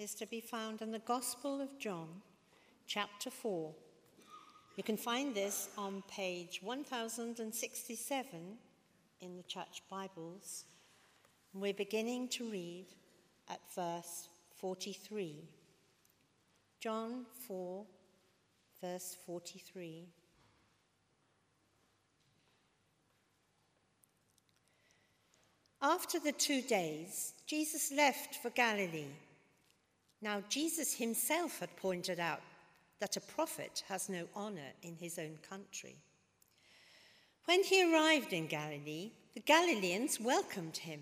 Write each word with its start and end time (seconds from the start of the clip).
is 0.00 0.14
to 0.14 0.26
be 0.26 0.40
found 0.40 0.80
in 0.80 0.90
the 0.90 0.98
Gospel 1.00 1.60
of 1.60 1.78
John, 1.78 2.08
chapter 2.86 3.28
4. 3.28 3.70
You 4.76 4.82
can 4.82 4.96
find 4.96 5.34
this 5.34 5.68
on 5.76 6.02
page 6.10 6.60
1067 6.62 8.40
in 9.20 9.36
the 9.36 9.42
church 9.42 9.82
Bibles. 9.90 10.64
We're 11.52 11.74
beginning 11.74 12.28
to 12.28 12.50
read 12.50 12.86
at 13.50 13.60
verse 13.74 14.28
43. 14.56 15.36
John 16.80 17.26
4, 17.46 17.84
verse 18.80 19.18
43. 19.26 20.08
After 25.82 26.18
the 26.18 26.32
two 26.32 26.62
days, 26.62 27.34
Jesus 27.46 27.92
left 27.92 28.36
for 28.36 28.48
Galilee. 28.48 29.12
Now, 30.22 30.42
Jesus 30.48 30.94
himself 30.94 31.60
had 31.60 31.76
pointed 31.76 32.20
out 32.20 32.42
that 32.98 33.16
a 33.16 33.20
prophet 33.20 33.82
has 33.88 34.08
no 34.08 34.26
honor 34.34 34.72
in 34.82 34.96
his 34.96 35.18
own 35.18 35.38
country. 35.48 35.96
When 37.46 37.62
he 37.64 37.82
arrived 37.82 38.32
in 38.32 38.46
Galilee, 38.46 39.12
the 39.34 39.40
Galileans 39.40 40.20
welcomed 40.20 40.76
him. 40.76 41.00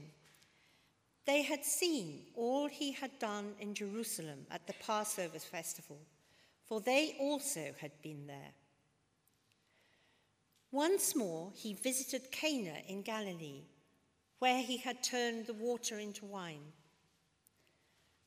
They 1.27 1.43
had 1.43 1.65
seen 1.65 2.21
all 2.37 2.69
he 2.69 2.93
had 2.93 3.19
done 3.19 3.55
in 3.61 3.75
Jerusalem 3.75 4.47
at 4.51 4.67
the 4.67 4.75
Passover 4.75 5.39
festival, 5.39 5.99
for 6.65 6.81
they 6.81 7.17
also 7.19 7.75
had 7.81 7.93
been 8.03 8.27
there. 8.27 8.53
Once 10.71 11.17
more, 11.17 11.51
he 11.55 11.73
visited 11.73 12.31
Cana 12.31 12.77
in 12.87 13.03
Galilee 13.03 13.63
where 14.39 14.63
he 14.63 14.77
had 14.77 15.03
turned 15.03 15.47
the 15.47 15.55
water 15.55 15.99
into 15.99 16.25
wine. 16.25 16.73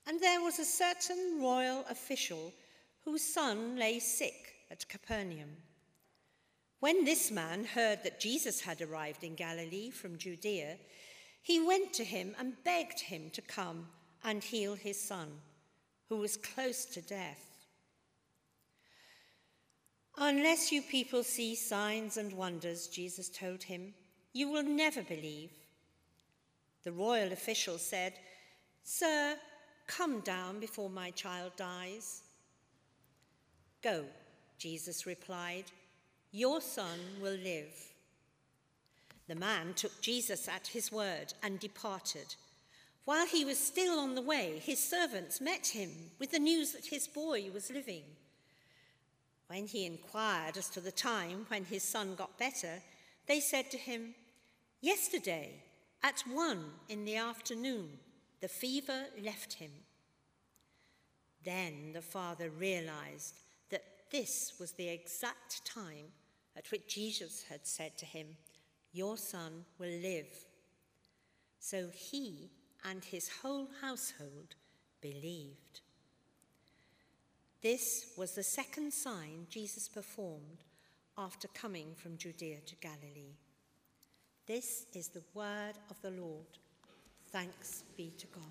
And 0.08 0.20
there 0.20 0.42
was 0.42 0.60
a 0.60 0.66
certain 0.66 1.42
royal 1.42 1.86
official 1.90 2.54
whose 3.06 3.24
son 3.24 3.78
lay 3.78 4.00
sick 4.00 4.54
at 4.70 4.88
Capernaum. 4.90 5.58
When 6.80 7.06
this 7.06 7.30
man 7.30 7.64
heard 7.64 8.04
that 8.04 8.20
Jesus 8.20 8.62
had 8.62 8.82
arrived 8.82 9.24
in 9.24 9.36
Galilee 9.36 9.92
from 9.92 10.18
Judea, 10.18 10.78
he 11.44 11.60
went 11.60 11.94
to 11.94 12.04
him 12.04 12.36
and 12.40 12.64
begged 12.64 13.00
him 13.00 13.30
to 13.34 13.42
come 13.42 13.88
and 14.24 14.44
heal 14.44 14.76
his 14.76 15.00
son, 15.00 15.30
who 16.10 16.18
was 16.18 16.38
close 16.38 16.86
to 16.86 17.02
death. 17.02 17.68
Unless 20.18 20.72
you 20.72 20.82
people 20.82 21.24
see 21.24 21.56
signs 21.56 22.18
and 22.18 22.34
wonders, 22.34 22.88
Jesus 22.88 23.30
told 23.30 23.64
him, 23.64 23.94
you 24.34 24.50
will 24.50 24.64
never 24.64 25.02
believe. 25.02 25.52
The 26.84 26.92
royal 26.92 27.32
official 27.32 27.78
said, 27.78 28.14
Sir, 28.84 29.36
come 29.88 30.22
down 30.22 30.60
before 30.60 30.90
my 30.90 31.12
child 31.12 31.52
dies. 31.58 32.24
Go, 33.82 34.06
Jesus 34.58 35.06
replied, 35.06 35.66
Your 36.32 36.62
son 36.62 37.00
will 37.22 37.36
live. 37.36 37.74
The 39.28 39.36
man 39.36 39.74
took 39.74 40.02
Jesus 40.02 40.48
at 40.48 40.68
his 40.68 40.92
word 40.92 41.34
and 41.42 41.60
departed. 41.60 42.36
While 43.06 43.26
he 43.26 43.46
was 43.46 43.58
still 43.58 44.00
on 44.00 44.16
the 44.16 44.22
way, 44.22 44.62
his 44.64 44.82
servants 44.82 45.42
met 45.42 45.68
him 45.68 45.90
with 46.20 46.32
the 46.32 46.40
news 46.40 46.74
that 46.74 46.86
his 46.86 47.08
boy 47.08 47.50
was 47.54 47.72
living. 47.72 48.04
When 49.48 49.68
he 49.68 49.86
inquired 49.86 50.58
as 50.58 50.70
to 50.70 50.80
the 50.80 50.92
time 50.92 51.46
when 51.48 51.66
his 51.66 51.84
son 51.84 52.16
got 52.16 52.38
better, 52.38 52.82
they 53.28 53.40
said 53.40 53.72
to 53.72 53.78
him, 53.78 54.16
Yesterday, 54.80 55.64
at 56.04 56.24
one 56.32 56.66
in 56.90 57.06
the 57.06 57.18
afternoon, 57.18 57.90
the 58.42 58.48
fever 58.48 59.06
left 59.24 59.54
him. 59.54 59.72
Then 61.44 61.94
the 61.94 62.02
father 62.02 62.50
realized 62.50 63.36
that 63.70 63.84
this 64.12 64.54
was 64.60 64.74
the 64.74 64.90
exact 64.90 65.64
time 65.66 66.12
at 66.58 66.70
which 66.72 66.94
Jesus 66.94 67.46
had 67.50 67.66
said 67.66 67.98
to 67.98 68.06
him, 68.06 68.28
Your 68.92 69.18
son 69.18 69.66
will 69.80 69.90
live. 70.02 70.46
So 71.60 71.88
he 71.94 72.50
and 72.84 73.04
his 73.04 73.30
whole 73.42 73.70
household 73.82 74.56
believed. 75.02 75.82
This 77.62 78.14
was 78.18 78.34
the 78.34 78.44
second 78.44 78.92
sign 78.92 79.46
Jesus 79.50 79.88
performed 79.88 80.64
after 81.18 81.48
coming 81.50 81.94
from 81.96 82.18
Judea 82.18 82.58
to 82.66 82.76
Galilee. 82.78 83.38
This 84.48 84.86
is 84.94 85.10
the 85.10 85.24
word 85.36 85.74
of 85.92 86.02
the 86.02 86.10
Lord. 86.10 86.58
Thanks 87.32 87.86
be 87.96 88.12
to 88.18 88.28
God. 88.28 88.44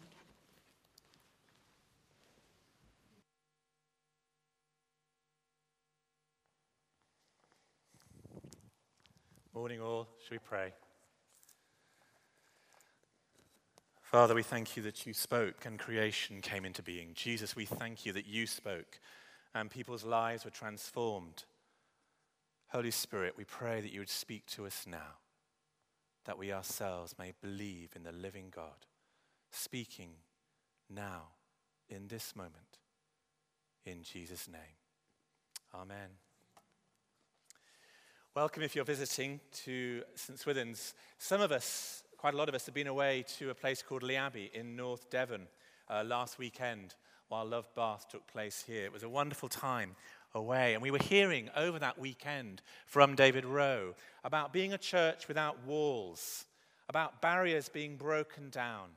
Morning, 9.53 9.83
all. 9.83 10.09
Shall 10.27 10.37
we 10.37 10.39
pray? 10.39 10.73
Father, 14.01 14.35
we 14.35 14.43
thank 14.43 14.79
you 14.79 14.83
that 14.85 15.05
you 15.05 15.13
spoke 15.13 15.67
and 15.67 15.79
creation 15.79 16.41
came 16.41 16.65
into 16.65 16.83
being. 16.83 17.11
Jesus, 17.15 17.55
we 17.55 17.67
thank 17.67 18.07
you 18.07 18.15
that 18.15 18.27
you 18.27 18.47
spoke 18.47 18.99
and 19.55 19.71
people's 19.71 20.05
lives 20.05 20.47
were 20.47 20.51
transformed. 20.51 21.45
Holy 22.69 22.91
Spirit, 22.91 23.35
we 23.37 23.45
pray 23.45 23.83
that 23.83 23.93
you 23.93 24.01
would 24.01 24.09
speak 24.09 24.47
to 24.47 24.65
us 24.65 24.87
now 24.87 25.19
that 26.25 26.39
we 26.39 26.53
ourselves 26.53 27.15
may 27.19 27.33
believe 27.41 27.91
in 27.97 28.03
the 28.03 28.13
living 28.13 28.53
God, 28.55 28.87
speaking 29.51 30.11
now, 30.89 31.29
in 31.89 32.09
this 32.09 32.37
moment, 32.37 32.79
in 33.85 34.03
Jesus' 34.03 34.49
name. 34.49 34.61
Amen. 35.75 36.11
Welcome 38.35 38.63
if 38.63 38.77
you're 38.77 38.85
visiting 38.85 39.41
to 39.65 40.03
St. 40.15 40.39
Swithin's. 40.39 40.95
Some 41.19 41.41
of 41.41 41.51
us, 41.51 42.05
quite 42.17 42.35
a 42.35 42.37
lot 42.37 42.49
of 42.49 42.55
us, 42.55 42.67
have 42.67 42.75
been 42.75 42.87
away 42.87 43.25
to 43.39 43.51
a 43.51 43.55
place 43.55 43.83
called 43.83 44.03
Lee 44.03 44.17
Abbey 44.17 44.51
in 44.55 44.77
North 44.77 45.11
Devon 45.11 45.49
uh, 45.89 46.05
last 46.07 46.39
weekend 46.39 46.95
while 47.29 47.45
Love 47.45 47.69
Bath 47.75 48.07
took 48.09 48.27
place 48.27 48.65
here. 48.67 48.85
It 48.85 48.93
was 48.93 49.03
a 49.03 49.09
wonderful 49.09 49.49
time 49.49 49.97
away. 50.35 50.75
And 50.75 50.83
we 50.83 50.91
were 50.91 50.99
hearing 50.99 51.51
over 51.57 51.79
that 51.79 51.99
weekend 51.99 52.63
from 52.87 53.15
David 53.15 53.45
Rowe 53.45 53.95
about 54.25 54.53
being 54.53 54.73
a 54.73 54.79
church 54.79 55.29
without 55.29 55.65
walls, 55.65 56.47
about 56.89 57.23
barriers 57.23 57.69
being 57.69 57.97
broken 57.97 58.51
down. 58.51 58.91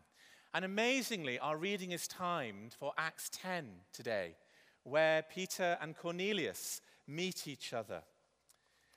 And 0.53 0.63
amazingly, 0.63 1.39
our 1.39 1.57
reading 1.57 1.91
is 1.91 2.07
timed 2.07 2.75
for 2.79 2.93
Acts 2.97 3.29
10 3.33 3.65
today, 3.91 4.35
where 4.83 5.23
Peter 5.23 5.77
and 5.81 5.97
Cornelius 5.97 6.81
meet 7.07 7.47
each 7.47 7.73
other. 7.73 8.03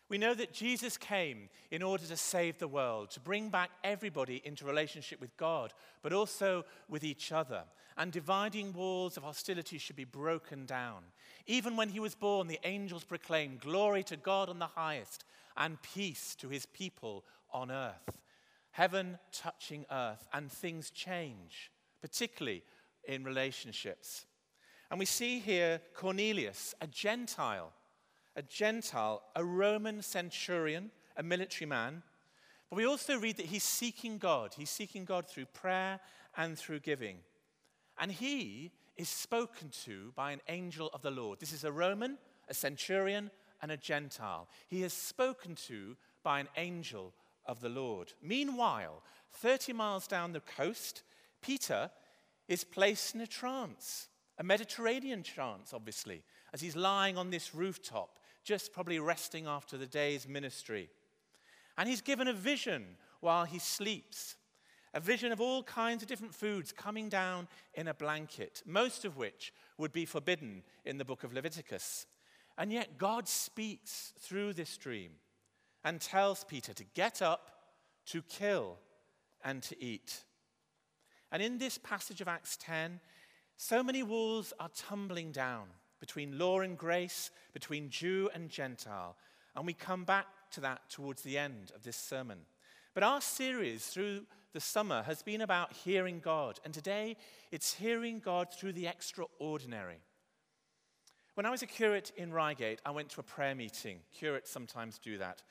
We 0.09 0.19
know 0.19 0.34
that 0.34 0.53
Jesus 0.53 0.97
came 0.97 1.49
in 1.71 1.83
order 1.83 2.05
to 2.06 2.17
save 2.17 2.59
the 2.59 2.69
world, 2.69 3.11
to 3.11 3.21
bring 3.21 3.49
back 3.49 3.71
everybody 3.83 4.41
into 4.44 4.65
relationship 4.65 5.21
with 5.21 5.37
God, 5.37 5.72
but 6.03 6.12
also 6.12 6.65
with 6.89 7.03
each 7.03 7.33
other. 7.33 7.65
And 7.97 8.12
dividing 8.12 8.72
walls 8.72 9.16
of 9.16 9.25
hostility 9.25 9.78
should 9.78 9.97
be 9.97 10.05
broken 10.05 10.65
down. 10.65 11.03
Even 11.47 11.77
when 11.77 11.89
he 11.89 11.99
was 11.99 12.15
born, 12.15 12.47
the 12.47 12.61
angels 12.62 13.03
proclaimed, 13.03 13.61
Glory 13.61 14.05
to 14.05 14.16
God 14.16 14.49
on 14.49 14.61
the 14.61 14.66
highest, 14.66 15.25
and 15.56 15.81
peace 15.83 16.37
to 16.37 16.49
his 16.49 16.66
people 16.66 17.25
on 17.53 17.71
earth. 17.71 18.21
Heaven 18.71 19.19
touching 19.33 19.87
earth, 19.91 20.28
and 20.33 20.53
things 20.53 20.91
change, 20.91 21.72
particularly 22.00 22.62
in 23.05 23.25
relationships. 23.25 24.27
And 24.91 25.00
we 25.00 25.06
see 25.06 25.41
here 25.41 25.81
Cornelius, 25.95 26.75
a 26.81 26.87
Gentile 26.87 27.72
a 28.36 28.42
Gentile, 28.42 29.22
a 29.34 29.42
Roman 29.42 30.02
centurion, 30.02 30.91
a 31.16 31.22
military 31.22 31.66
man. 31.66 32.02
But 32.69 32.76
we 32.76 32.86
also 32.86 33.19
read 33.19 33.38
that 33.38 33.47
he's 33.47 33.64
seeking 33.64 34.19
God. 34.19 34.54
He's 34.56 34.70
seeking 34.70 35.04
God 35.04 35.26
through 35.26 35.47
prayer 35.47 36.00
and 36.36 36.58
through 36.58 36.80
giving. 36.80 37.19
And 37.98 38.12
he 38.12 38.72
is 38.97 39.08
spoken 39.08 39.70
to 39.84 40.12
by 40.14 40.33
an 40.33 40.42
angel 40.48 40.91
of 40.92 41.03
the 41.03 41.10
Lord. 41.10 41.41
This 41.41 41.53
is 41.53 41.65
a 41.65 41.72
Roman, 41.72 42.18
a 42.48 42.54
centurion, 42.54 43.30
and 43.62 43.72
a 43.72 43.77
Gentile. 43.77 44.48
He 44.68 44.82
is 44.82 44.92
spoken 44.92 45.54
to 45.66 45.97
by 46.22 46.41
an 46.41 46.48
angel 46.56 47.15
of 47.47 47.60
the 47.60 47.68
Lord. 47.68 48.12
Meanwhile, 48.22 49.03
30 49.32 49.72
miles 49.72 50.06
down 50.06 50.32
the 50.32 50.41
coast, 50.41 51.03
Peter 51.41 51.91
is 52.48 52.65
placed 52.65 53.15
in 53.15 53.21
a 53.22 53.27
trance, 53.27 54.09
a 54.39 54.44
Mediterranean 54.44 55.22
trance, 55.22 55.72
obviously, 55.72 56.22
as 56.53 56.60
he's 56.60 56.77
lying 56.77 57.16
on 57.16 57.30
this 57.30 57.54
rooftop 57.54 58.18
just 58.47 58.72
probably 58.72 59.01
resting 59.01 59.47
after 59.47 59.77
the 59.77 59.87
day's 59.87 60.27
ministry. 60.27 60.89
And 61.77 61.89
he's 61.89 62.01
given 62.01 62.28
a 62.28 62.33
vision 62.33 62.97
while 63.21 63.45
he 63.45 63.59
sleeps 63.59 64.37
a 64.95 65.01
vision 65.01 65.31
of 65.31 65.43
all 65.43 65.63
kinds 65.63 66.03
of 66.03 66.09
different 66.09 66.34
foods 66.34 66.72
coming 66.72 67.10
down 67.10 67.48
in 67.75 67.89
a 67.89 67.93
blanket, 67.93 68.63
most 68.65 69.04
of 69.04 69.19
which 69.19 69.53
would 69.77 69.93
be 69.93 70.07
forbidden 70.07 70.63
in 70.87 70.97
the 70.97 71.04
book 71.04 71.22
of 71.22 71.34
Leviticus. 71.34 72.07
And 72.57 72.72
yet 72.72 72.97
God 72.97 73.28
speaks 73.28 74.15
through 74.19 74.54
this 74.54 74.78
dream 74.78 75.10
and 75.84 76.01
tells 76.01 76.45
Peter 76.45 76.72
to 76.72 76.84
get 76.95 77.21
up, 77.21 77.51
to 78.07 78.22
kill, 78.22 78.78
and 79.45 79.63
to 79.65 79.84
eat. 79.84 80.25
And 81.31 81.42
in 81.42 81.59
this 81.59 81.77
passage 81.77 82.22
of 82.22 82.28
Acts 82.28 82.57
10, 82.57 83.01
So 83.59 83.83
many 83.83 84.03
walls 84.03 84.54
are 84.59 84.71
tumbling 84.75 85.33
down 85.33 85.66
between 86.01 86.39
law 86.39 86.60
and 86.60 86.77
grace, 86.77 87.31
between 87.53 87.91
Jew 87.91 88.31
and 88.34 88.48
Gentile. 88.48 89.16
And 89.54 89.66
we 89.66 89.72
come 89.72 90.04
back 90.04 90.27
to 90.53 90.60
that 90.60 90.89
towards 90.91 91.22
the 91.22 91.39
end 91.39 91.72
of 91.75 91.83
this 91.83 91.97
sermon. 91.97 92.41
But 92.95 93.03
our 93.03 93.21
series 93.21 93.87
through 93.87 94.22
the 94.53 94.60
summer 94.60 95.03
has 95.03 95.22
been 95.22 95.43
about 95.43 95.72
hearing 95.72 96.21
God. 96.21 96.60
And 96.65 96.72
today 96.72 97.16
it's 97.53 97.75
hearing 97.75 98.21
God 98.21 98.48
through 98.53 98.72
the 98.72 98.87
extraordinary. 98.87 99.98
When 101.34 101.45
I 101.45 101.51
was 101.51 101.63
a 101.63 101.66
curate 101.66 102.13
in 102.16 102.33
Reigate, 102.33 102.81
I 102.87 102.91
went 102.91 103.10
to 103.10 103.21
a 103.21 103.25
prayer 103.25 103.54
meeting. 103.54 103.99
Curates 104.15 104.51
sometimes 104.51 104.99
do 104.99 105.19
that. 105.19 105.42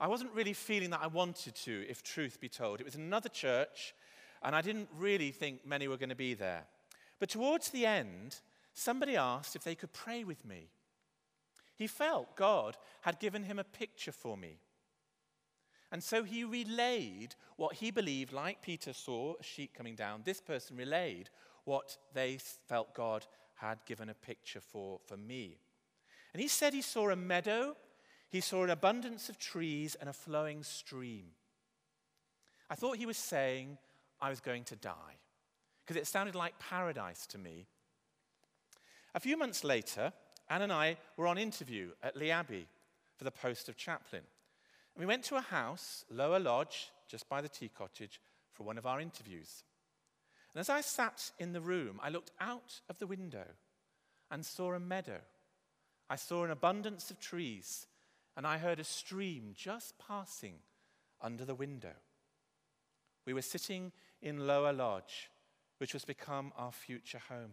I 0.00 0.08
wasn't 0.08 0.32
really 0.32 0.54
feeling 0.54 0.90
that 0.90 1.02
I 1.02 1.06
wanted 1.06 1.54
to, 1.56 1.84
if 1.88 2.02
truth 2.02 2.40
be 2.40 2.48
told. 2.48 2.80
It 2.80 2.86
was 2.86 2.94
another 2.94 3.28
church, 3.28 3.94
and 4.42 4.56
I 4.56 4.62
didn't 4.62 4.88
really 4.98 5.30
think 5.30 5.66
many 5.66 5.86
were 5.86 5.98
going 5.98 6.08
to 6.08 6.14
be 6.14 6.32
there. 6.32 6.64
But 7.20 7.28
towards 7.28 7.68
the 7.70 7.84
end, 7.84 8.40
somebody 8.74 9.16
asked 9.16 9.56
if 9.56 9.64
they 9.64 9.74
could 9.74 9.92
pray 9.92 10.24
with 10.24 10.44
me. 10.44 10.68
He 11.76 11.86
felt 11.86 12.36
God 12.36 12.76
had 13.00 13.18
given 13.18 13.44
him 13.44 13.58
a 13.58 13.64
picture 13.64 14.12
for 14.12 14.36
me. 14.36 14.58
And 15.90 16.02
so 16.02 16.24
he 16.24 16.44
relayed 16.44 17.36
what 17.56 17.76
he 17.76 17.90
believed, 17.90 18.32
like 18.32 18.62
Peter 18.62 18.92
saw 18.92 19.34
a 19.38 19.42
sheep 19.42 19.74
coming 19.74 19.94
down. 19.94 20.22
This 20.24 20.40
person 20.40 20.76
relayed 20.76 21.30
what 21.64 21.96
they 22.12 22.38
felt 22.68 22.94
God 22.94 23.26
had 23.54 23.78
given 23.86 24.08
a 24.08 24.14
picture 24.14 24.60
for 24.60 24.98
for 25.06 25.16
me. 25.16 25.58
And 26.32 26.42
he 26.42 26.48
said 26.48 26.74
he 26.74 26.82
saw 26.82 27.10
a 27.10 27.16
meadow, 27.16 27.76
he 28.28 28.40
saw 28.40 28.64
an 28.64 28.70
abundance 28.70 29.28
of 29.28 29.38
trees, 29.38 29.94
and 29.94 30.08
a 30.08 30.12
flowing 30.12 30.64
stream. 30.64 31.26
I 32.68 32.74
thought 32.74 32.96
he 32.96 33.06
was 33.06 33.16
saying 33.16 33.78
I 34.20 34.30
was 34.30 34.40
going 34.40 34.64
to 34.64 34.76
die 34.76 35.18
because 35.84 36.00
it 36.00 36.06
sounded 36.06 36.34
like 36.34 36.58
paradise 36.58 37.26
to 37.28 37.38
me. 37.38 37.66
A 39.14 39.20
few 39.20 39.36
months 39.36 39.62
later, 39.62 40.12
Anne 40.48 40.62
and 40.62 40.72
I 40.72 40.96
were 41.16 41.28
on 41.28 41.38
interview 41.38 41.90
at 42.02 42.16
Lee 42.16 42.32
Abbey 42.32 42.66
for 43.16 43.24
the 43.24 43.30
post 43.30 43.68
of 43.68 43.76
chaplain. 43.76 44.22
And 44.94 45.00
we 45.00 45.06
went 45.06 45.22
to 45.24 45.36
a 45.36 45.40
house, 45.40 46.04
Lower 46.10 46.40
Lodge, 46.40 46.90
just 47.08 47.28
by 47.28 47.40
the 47.40 47.48
tea 47.48 47.68
cottage, 47.68 48.20
for 48.52 48.64
one 48.64 48.76
of 48.76 48.86
our 48.86 49.00
interviews. 49.00 49.62
And 50.52 50.60
as 50.60 50.68
I 50.68 50.80
sat 50.80 51.30
in 51.38 51.52
the 51.52 51.60
room, 51.60 52.00
I 52.02 52.08
looked 52.08 52.32
out 52.40 52.80
of 52.88 52.98
the 52.98 53.06
window 53.06 53.46
and 54.30 54.44
saw 54.44 54.72
a 54.72 54.80
meadow. 54.80 55.20
I 56.10 56.16
saw 56.16 56.44
an 56.44 56.50
abundance 56.50 57.10
of 57.10 57.20
trees, 57.20 57.86
and 58.36 58.46
I 58.46 58.58
heard 58.58 58.80
a 58.80 58.84
stream 58.84 59.52
just 59.54 59.94
passing 59.98 60.54
under 61.20 61.44
the 61.44 61.54
window. 61.54 61.94
We 63.26 63.32
were 63.32 63.42
sitting 63.42 63.92
in 64.20 64.46
Lower 64.46 64.72
Lodge, 64.72 65.30
which 65.78 65.94
was 65.94 66.04
become 66.04 66.52
our 66.56 66.72
future 66.72 67.20
home. 67.28 67.52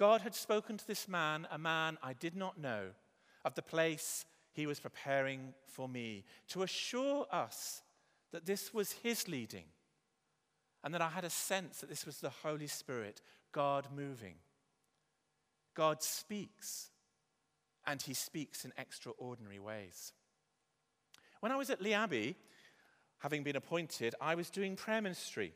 God 0.00 0.22
had 0.22 0.34
spoken 0.34 0.78
to 0.78 0.86
this 0.86 1.06
man, 1.08 1.46
a 1.50 1.58
man 1.58 1.98
I 2.02 2.14
did 2.14 2.34
not 2.34 2.58
know, 2.58 2.86
of 3.44 3.54
the 3.54 3.60
place 3.60 4.24
he 4.50 4.66
was 4.66 4.80
preparing 4.80 5.52
for 5.66 5.90
me, 5.90 6.24
to 6.48 6.62
assure 6.62 7.26
us 7.30 7.82
that 8.32 8.46
this 8.46 8.72
was 8.72 8.92
his 8.92 9.28
leading 9.28 9.66
and 10.82 10.94
that 10.94 11.02
I 11.02 11.10
had 11.10 11.26
a 11.26 11.30
sense 11.30 11.80
that 11.80 11.90
this 11.90 12.06
was 12.06 12.16
the 12.16 12.30
Holy 12.30 12.66
Spirit, 12.66 13.20
God 13.52 13.88
moving. 13.94 14.36
God 15.74 16.02
speaks, 16.02 16.88
and 17.86 18.00
he 18.00 18.14
speaks 18.14 18.64
in 18.64 18.72
extraordinary 18.78 19.58
ways. 19.58 20.14
When 21.40 21.52
I 21.52 21.56
was 21.56 21.68
at 21.68 21.82
Lee 21.82 21.92
Abbey, 21.92 22.36
having 23.18 23.42
been 23.42 23.56
appointed, 23.56 24.14
I 24.18 24.34
was 24.34 24.48
doing 24.48 24.76
prayer 24.76 25.02
ministry. 25.02 25.52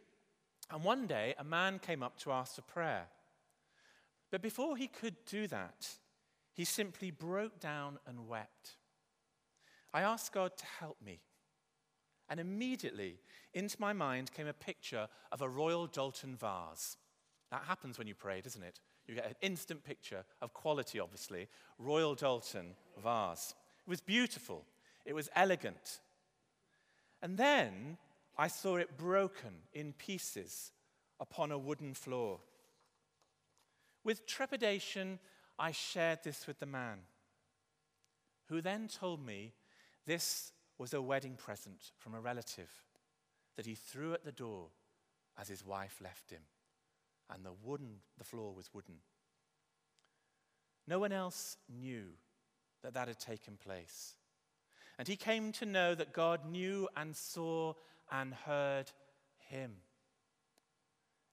And 0.71 0.85
one 0.85 1.07
day, 1.07 1.35
a 1.39 1.45
man 1.45 1.79
came 1.79 2.03
up 2.03 2.19
to 2.19 2.33
ask 2.33 2.57
for 2.57 2.63
prayer. 2.63 3.07
But 4.35 4.43
before 4.43 4.77
he 4.77 4.89
could 4.89 5.15
do 5.27 5.47
that, 5.47 5.89
he 6.55 6.65
simply 6.65 7.13
broke 7.13 7.61
down 7.61 8.01
and 8.05 8.27
wept. 8.27 8.71
I 9.93 10.01
asked 10.01 10.33
God 10.33 10.57
to 10.57 10.67
help 10.81 10.97
me. 11.01 11.21
And 12.29 12.41
immediately 12.41 13.21
into 13.53 13.77
my 13.79 13.93
mind 13.93 14.33
came 14.33 14.49
a 14.49 14.53
picture 14.53 15.07
of 15.31 15.41
a 15.41 15.49
Royal 15.49 15.87
Doulton 15.87 16.35
vase. 16.35 16.97
That 17.53 17.63
happens 17.69 17.97
when 17.97 18.09
you 18.09 18.17
pray, 18.17 18.41
doesn't 18.41 18.65
it? 18.65 18.81
You 19.07 19.15
get 19.15 19.27
an 19.27 19.37
instant 19.41 19.85
picture 19.85 20.25
of 20.43 20.53
quality, 20.53 20.99
obviously. 20.99 21.47
Royal 21.79 22.17
Doulton 22.17 22.75
vase. 23.01 23.55
It 23.87 23.91
was 23.91 24.01
beautiful, 24.01 24.65
it 25.05 25.15
was 25.15 25.31
elegant. 25.37 26.01
And 27.23 27.37
then 27.37 27.99
I 28.37 28.49
saw 28.49 28.79
it 28.79 28.99
broken 28.99 29.55
in 29.73 29.93
pieces 29.93 30.73
upon 31.21 31.53
a 31.53 31.57
wooden 31.57 31.95
floor. 31.95 32.41
With 34.05 34.27
trepidation, 34.27 35.19
I 35.59 35.73
shared 35.73 36.21
this 36.23 36.47
with 36.47 36.59
the 36.59 36.67
man, 36.67 36.99
who 38.49 38.61
then 38.61 38.87
told 38.89 39.25
me 39.25 39.55
this 40.07 40.53
was 40.77 40.93
a 40.93 41.01
wedding 41.01 41.37
present 41.37 41.93
from 41.97 42.15
a 42.15 42.21
relative 42.21 42.71
that 43.57 43.67
he 43.67 43.75
threw 43.75 44.13
at 44.13 44.25
the 44.25 44.33
door 44.33 44.69
as 45.39 45.49
his 45.49 45.65
wife 45.65 46.01
left 46.03 46.31
him, 46.31 46.43
and 47.31 47.45
the 47.45 47.55
wooden 47.63 48.01
the 48.19 48.25
floor 48.25 48.53
was 48.55 48.75
wooden. 48.75 48.97
No 50.87 50.99
one 50.99 51.13
else 51.13 51.57
knew 51.69 52.09
that 52.83 52.95
that 52.95 53.09
had 53.09 53.19
taken 53.19 53.57
place. 53.57 54.17
And 54.99 55.09
he 55.09 55.17
came 55.17 55.51
to 55.53 55.67
know 55.67 55.95
that 55.95 56.13
God 56.13 56.45
knew 56.47 56.89
and 56.97 57.17
saw 57.17 57.73
and 58.13 58.35
heard 58.35 58.93
him. 59.49 59.77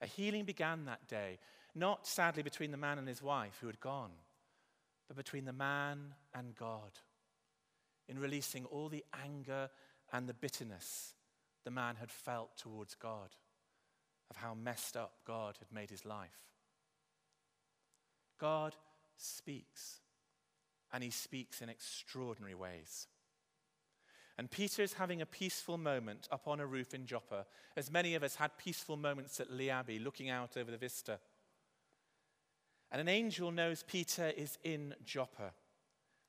A 0.02 0.08
healing 0.08 0.46
began 0.46 0.86
that 0.86 1.08
day, 1.08 1.38
not 1.74 2.08
sadly 2.08 2.44
between 2.44 2.72
the 2.72 2.78
man 2.78 2.98
and 2.98 3.08
his 3.08 3.22
wife 3.22 3.58
who 3.62 3.68
had 3.68 3.80
gone, 3.80 4.12
but 5.08 5.18
between 5.18 5.46
the 5.46 5.54
man 5.54 6.14
and 6.34 6.56
God 6.56 6.92
in 8.08 8.20
releasing 8.20 8.66
all 8.66 8.90
the 8.90 9.06
anger 9.24 9.70
and 10.12 10.28
the 10.28 10.34
bitterness 10.34 11.14
the 11.64 11.72
man 11.72 11.96
had 11.96 12.12
felt 12.12 12.58
towards 12.58 12.96
God, 12.96 13.30
of 14.30 14.38
how 14.38 14.54
messed 14.54 14.98
up 14.98 15.14
God 15.26 15.58
had 15.60 15.72
made 15.72 15.90
his 15.90 16.06
life. 16.06 16.50
God 18.40 18.76
speaks, 19.18 20.00
and 20.92 21.04
he 21.04 21.12
speaks 21.12 21.62
in 21.62 21.70
extraordinary 21.70 22.56
ways. 22.56 23.08
And 24.38 24.50
Peter 24.50 24.82
is 24.82 24.94
having 24.94 25.22
a 25.22 25.26
peaceful 25.26 25.78
moment 25.78 26.28
up 26.32 26.48
on 26.48 26.60
a 26.60 26.66
roof 26.66 26.94
in 26.94 27.06
Joppa, 27.06 27.46
as 27.78 27.92
many 27.92 28.16
of 28.16 28.24
us 28.24 28.36
had 28.36 28.58
peaceful 28.58 28.98
moments 28.98 29.40
at 29.40 29.52
Lee 29.52 29.70
Abbey, 29.70 30.00
looking 30.00 30.30
out 30.30 30.58
over 30.58 30.72
the 30.72 30.78
vista. 30.78 31.20
And 32.92 33.00
an 33.00 33.08
angel 33.08 33.52
knows 33.52 33.84
Peter 33.84 34.32
is 34.36 34.58
in 34.64 34.94
Joppa 35.06 35.54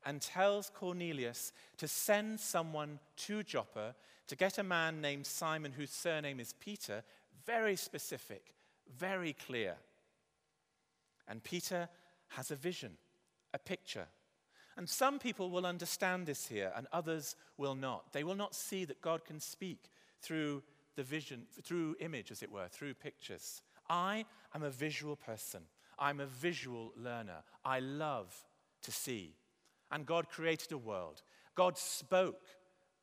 and 0.05 0.21
tells 0.21 0.71
Cornelius 0.71 1.53
to 1.79 1.89
send 1.89 2.39
someone 2.41 2.99
to 3.17 3.43
Joppa 3.43 3.95
to 4.29 4.37
get 4.37 4.59
a 4.59 4.63
man 4.63 5.01
named 5.01 5.27
Simon, 5.27 5.73
whose 5.73 5.91
surname 5.91 6.41
is 6.41 6.55
Peter, 6.55 7.03
very 7.45 7.77
specific, 7.77 8.55
very 8.97 9.33
clear. 9.33 9.75
And 11.29 11.43
Peter 11.43 11.89
has 12.29 12.51
a 12.51 12.57
vision, 12.57 12.93
a 13.53 13.59
picture. 13.59 14.07
And 14.77 14.89
some 14.89 15.19
people 15.19 15.51
will 15.51 15.67
understand 15.67 16.27
this 16.27 16.47
here, 16.47 16.73
and 16.77 16.87
others 16.93 17.37
will 17.59 17.75
not. 17.75 18.13
They 18.13 18.25
will 18.25 18.35
not 18.35 18.55
see 18.55 18.85
that 18.87 19.03
God 19.03 19.25
can 19.25 19.39
speak 19.39 19.91
through 20.21 20.63
the 20.97 21.03
vision, 21.03 21.43
through 21.63 21.97
image, 22.01 22.31
as 22.31 22.43
it 22.43 22.51
were, 22.51 22.69
through 22.69 22.95
pictures. 22.95 23.63
I 23.89 24.25
am 24.55 24.63
a 24.63 24.71
visual 24.71 25.17
person. 25.17 25.63
I'm 25.99 26.21
a 26.21 26.27
visual 26.27 26.93
learner. 26.97 27.43
I 27.65 27.81
love 27.81 28.35
to 28.83 28.93
see. 28.93 29.35
And 29.91 30.07
God 30.07 30.29
created 30.29 30.73
a 30.73 30.79
world. 30.79 31.23
God 31.55 31.77
spoke 31.77 32.43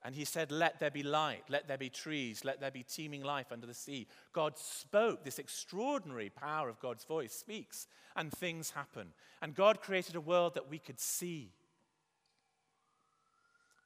and 0.04 0.16
he 0.16 0.26
said, 0.26 0.52
Let 0.52 0.80
there 0.80 0.92
be 0.92 1.04
light, 1.04 1.44
let 1.50 1.68
there 1.68 1.78
be 1.78 1.90
trees, 1.90 2.46
let 2.46 2.62
there 2.62 2.72
be 2.72 2.84
teeming 2.84 3.24
life 3.24 3.52
under 3.52 3.68
the 3.68 3.74
sea. 3.74 4.08
God 4.32 4.58
spoke. 4.58 5.24
This 5.24 5.40
extraordinary 5.40 6.30
power 6.30 6.70
of 6.70 6.80
God's 6.80 7.04
voice 7.04 7.34
speaks, 7.34 7.88
and 8.16 8.32
things 8.32 8.72
happen. 8.72 9.08
And 9.42 9.56
God 9.56 9.82
created 9.82 10.16
a 10.16 10.22
world 10.22 10.54
that 10.56 10.70
we 10.70 10.80
could 10.80 11.00
see. 11.00 11.52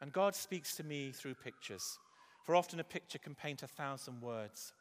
And 0.01 0.13
God 0.13 0.35
speaks 0.35 0.75
to 0.75 0.83
me 0.83 1.11
through 1.11 1.35
pictures, 1.35 1.97
for 2.45 2.55
often 2.55 2.79
a 2.79 2.83
picture 2.83 3.19
can 3.19 3.35
paint 3.35 3.63
a 3.63 3.67
thousand 3.67 4.21
words. 4.21 4.73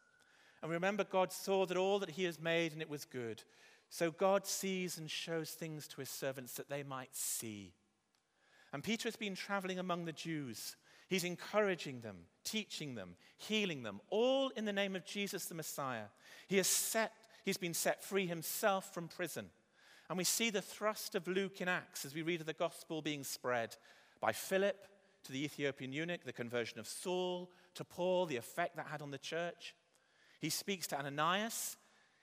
And 0.62 0.70
remember, 0.70 1.04
God 1.04 1.32
saw 1.32 1.64
that 1.66 1.76
all 1.76 1.98
that 2.00 2.10
he 2.10 2.24
has 2.24 2.40
made 2.40 2.72
and 2.72 2.82
it 2.82 2.90
was 2.90 3.04
good. 3.04 3.42
So 3.92 4.10
God 4.10 4.46
sees 4.46 4.96
and 4.96 5.10
shows 5.10 5.50
things 5.50 5.86
to 5.88 6.00
his 6.00 6.08
servants 6.08 6.54
that 6.54 6.70
they 6.70 6.82
might 6.82 7.14
see. 7.14 7.74
And 8.72 8.82
Peter 8.82 9.06
has 9.06 9.16
been 9.16 9.34
traveling 9.34 9.78
among 9.78 10.06
the 10.06 10.14
Jews. 10.14 10.76
He's 11.08 11.24
encouraging 11.24 12.00
them, 12.00 12.16
teaching 12.42 12.94
them, 12.94 13.16
healing 13.36 13.82
them, 13.82 14.00
all 14.08 14.48
in 14.56 14.64
the 14.64 14.72
name 14.72 14.96
of 14.96 15.04
Jesus 15.04 15.44
the 15.44 15.54
Messiah. 15.54 16.04
He 16.48 16.56
has 16.56 16.68
set, 16.68 17.12
he's 17.44 17.58
been 17.58 17.74
set 17.74 18.02
free 18.02 18.26
himself 18.26 18.94
from 18.94 19.08
prison. 19.08 19.50
And 20.08 20.16
we 20.16 20.24
see 20.24 20.48
the 20.48 20.62
thrust 20.62 21.14
of 21.14 21.28
Luke 21.28 21.60
in 21.60 21.68
Acts 21.68 22.06
as 22.06 22.14
we 22.14 22.22
read 22.22 22.40
of 22.40 22.46
the 22.46 22.54
gospel 22.54 23.02
being 23.02 23.24
spread 23.24 23.76
by 24.22 24.32
Philip 24.32 24.88
to 25.24 25.32
the 25.32 25.44
Ethiopian 25.44 25.92
eunuch, 25.92 26.24
the 26.24 26.32
conversion 26.32 26.80
of 26.80 26.88
Saul, 26.88 27.50
to 27.74 27.84
Paul, 27.84 28.24
the 28.24 28.36
effect 28.36 28.76
that 28.76 28.86
had 28.86 29.02
on 29.02 29.10
the 29.10 29.18
church. 29.18 29.74
He 30.40 30.48
speaks 30.48 30.86
to 30.86 30.98
Ananias. 30.98 31.76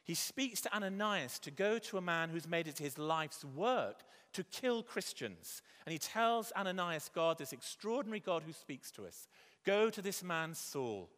He 0.09 0.15
speaks 0.15 0.59
to 0.61 0.75
Ananias 0.75 1.37
to 1.37 1.51
go 1.51 1.77
to 1.77 1.99
a 1.99 2.01
man 2.01 2.29
who's 2.29 2.47
made 2.47 2.67
it 2.67 2.79
his 2.79 2.97
life's 2.97 3.45
work 3.45 3.99
to 4.33 4.43
kill 4.43 4.81
Christians. 4.81 5.61
And 5.85 5.93
he 5.93 5.99
tells 5.99 6.51
Ananias, 6.53 7.11
God, 7.13 7.37
this 7.37 7.53
extraordinary 7.53 8.19
God 8.19 8.41
who 8.41 8.51
speaks 8.51 8.89
to 8.93 9.05
us, 9.05 9.27
go 9.67 9.91
to 9.91 10.01
this 10.01 10.23
man 10.23 10.55
Saul. 10.55 11.11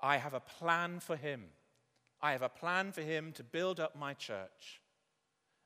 I 0.00 0.16
have 0.16 0.32
a 0.32 0.40
plan 0.40 1.00
for 1.00 1.16
him. 1.16 1.44
I 2.22 2.32
have 2.32 2.40
a 2.40 2.48
plan 2.48 2.92
for 2.92 3.02
him 3.02 3.30
to 3.32 3.42
build 3.42 3.78
up 3.78 3.94
my 3.94 4.14
church. 4.14 4.80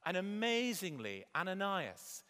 And 0.05 0.17
amazingly, 0.17 1.27
Ananias, 1.37 2.25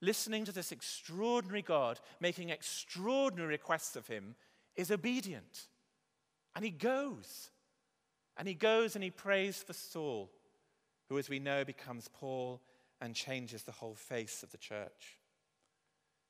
listening 0.00 0.44
to 0.44 0.52
this 0.52 0.70
extraordinary 0.70 1.62
God 1.62 1.98
making 2.20 2.50
extraordinary 2.50 3.48
requests 3.48 3.96
of 3.96 4.06
him, 4.06 4.36
is 4.76 4.92
obedient. 4.92 5.66
And 6.54 6.64
he 6.64 6.70
goes. 6.70 7.50
And 8.38 8.46
he 8.46 8.54
goes 8.54 8.94
and 8.94 9.02
he 9.02 9.10
prays 9.10 9.62
for 9.62 9.72
Saul, 9.72 10.30
who, 11.08 11.18
as 11.18 11.28
we 11.28 11.40
know, 11.40 11.64
becomes 11.64 12.08
Paul 12.08 12.62
and 13.00 13.14
changes 13.14 13.64
the 13.64 13.72
whole 13.72 13.94
face 13.94 14.42
of 14.42 14.50
the 14.50 14.58
church. 14.58 15.18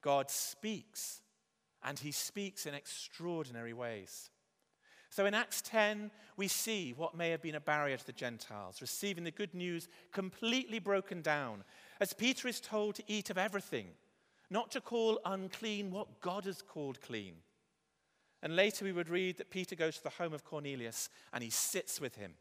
God 0.00 0.30
speaks, 0.30 1.20
and 1.82 1.98
he 1.98 2.12
speaks 2.12 2.64
in 2.64 2.74
extraordinary 2.74 3.74
ways. 3.74 4.30
So 5.10 5.26
in 5.26 5.34
Acts 5.34 5.62
10, 5.62 6.10
we 6.36 6.48
see 6.48 6.92
what 6.96 7.16
may 7.16 7.30
have 7.30 7.42
been 7.42 7.54
a 7.54 7.60
barrier 7.60 7.96
to 7.96 8.06
the 8.06 8.12
Gentiles, 8.12 8.80
receiving 8.80 9.24
the 9.24 9.30
good 9.30 9.54
news 9.54 9.88
completely 10.12 10.78
broken 10.78 11.22
down, 11.22 11.64
as 12.00 12.12
Peter 12.12 12.48
is 12.48 12.60
told 12.60 12.94
to 12.94 13.02
eat 13.06 13.30
of 13.30 13.38
everything, 13.38 13.88
not 14.50 14.70
to 14.70 14.80
call 14.80 15.20
unclean 15.24 15.90
what 15.90 16.20
God 16.20 16.44
has 16.44 16.62
called 16.62 17.00
clean. 17.00 17.34
And 18.42 18.54
later 18.54 18.84
we 18.84 18.92
would 18.92 19.08
read 19.08 19.38
that 19.38 19.50
Peter 19.50 19.74
goes 19.74 19.96
to 19.96 20.02
the 20.02 20.10
home 20.10 20.32
of 20.32 20.44
Cornelius 20.44 21.08
and 21.32 21.42
he 21.42 21.50
sits 21.50 22.00
with 22.00 22.16
him. 22.16 22.34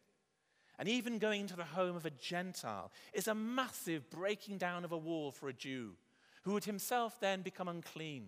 And 0.80 0.88
even 0.88 1.18
going 1.18 1.48
to 1.48 1.56
the 1.56 1.64
home 1.64 1.96
of 1.96 2.06
a 2.06 2.12
Gentile 2.12 2.92
is 3.14 3.28
a 3.28 3.34
massive 3.34 4.10
breaking 4.12 4.60
down 4.60 4.86
of 4.86 4.92
a 4.92 4.98
wall 4.98 5.32
for 5.32 5.50
a 5.50 5.54
Jew 5.54 5.94
who 6.44 6.54
would 6.54 6.66
himself 6.66 7.20
then 7.20 7.42
become 7.42 7.68
unclean 7.68 8.28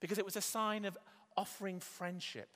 because 0.00 0.18
it 0.18 0.24
was 0.24 0.36
a 0.36 0.40
sign 0.40 0.84
of 0.84 0.96
offering 1.36 1.80
friendship. 1.80 2.48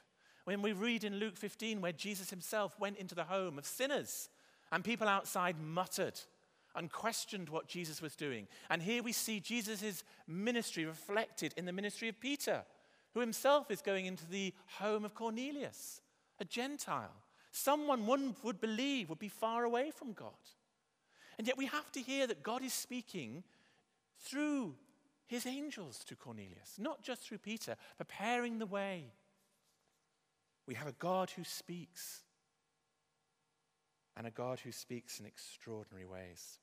When 0.45 0.63
we 0.63 0.73
read 0.73 1.03
in 1.03 1.19
Luke 1.19 1.37
15 1.37 1.81
where 1.81 1.93
Jesus 1.93 2.31
himself 2.31 2.79
went 2.79 2.99
into 2.99 3.17
the 3.17 3.25
home 3.25 3.59
of 3.59 3.67
sinners 3.67 4.29
and 4.71 4.85
people 4.85 5.09
outside 5.09 5.57
muttered 5.61 6.21
and 6.77 6.91
questioned 6.91 7.49
what 7.49 7.67
Jesus 7.67 8.01
was 8.01 8.15
doing. 8.15 8.47
And 8.71 8.81
here 8.81 9.03
we 9.03 9.13
see 9.13 9.41
Jesus' 9.41 10.05
ministry 10.29 10.85
reflected 10.85 11.53
in 11.57 11.65
the 11.65 11.73
ministry 11.73 12.09
of 12.09 12.21
Peter 12.21 12.63
who 13.15 13.21
himself 13.21 13.71
is 13.71 13.83
going 13.83 14.07
into 14.07 14.27
the 14.27 14.55
home 14.79 15.05
of 15.05 15.15
Cornelius, 15.15 16.01
a 16.39 16.45
Gentile, 16.45 17.15
someone 17.53 18.07
one 18.07 18.35
would 18.43 18.61
believe 18.61 19.09
would 19.09 19.19
be 19.19 19.29
far 19.29 19.65
away 19.65 19.91
from 19.91 20.13
God. 20.13 20.31
And 21.39 21.47
yet 21.47 21.59
we 21.59 21.67
have 21.67 21.91
to 21.93 22.01
hear 22.01 22.27
that 22.27 22.43
God 22.43 22.63
is 22.63 22.73
speaking 22.73 23.43
through 24.19 24.75
his 25.27 25.47
angels 25.47 26.05
to 26.05 26.17
Cornelius, 26.17 26.75
not 26.79 27.03
just 27.03 27.23
through 27.23 27.39
Peter, 27.39 27.77
preparing 27.97 28.59
the 28.59 28.67
way. 28.67 29.05
We 30.67 30.75
have 30.75 30.89
a 30.89 30.93
God 30.93 31.31
who 31.31 31.45
speaks, 31.45 32.23
and 34.17 34.27
a 34.27 34.31
God 34.31 34.61
who 34.61 34.73
speaks 34.73 35.19
in 35.19 35.27
extraordinary 35.27 36.05
ways. 36.05 36.59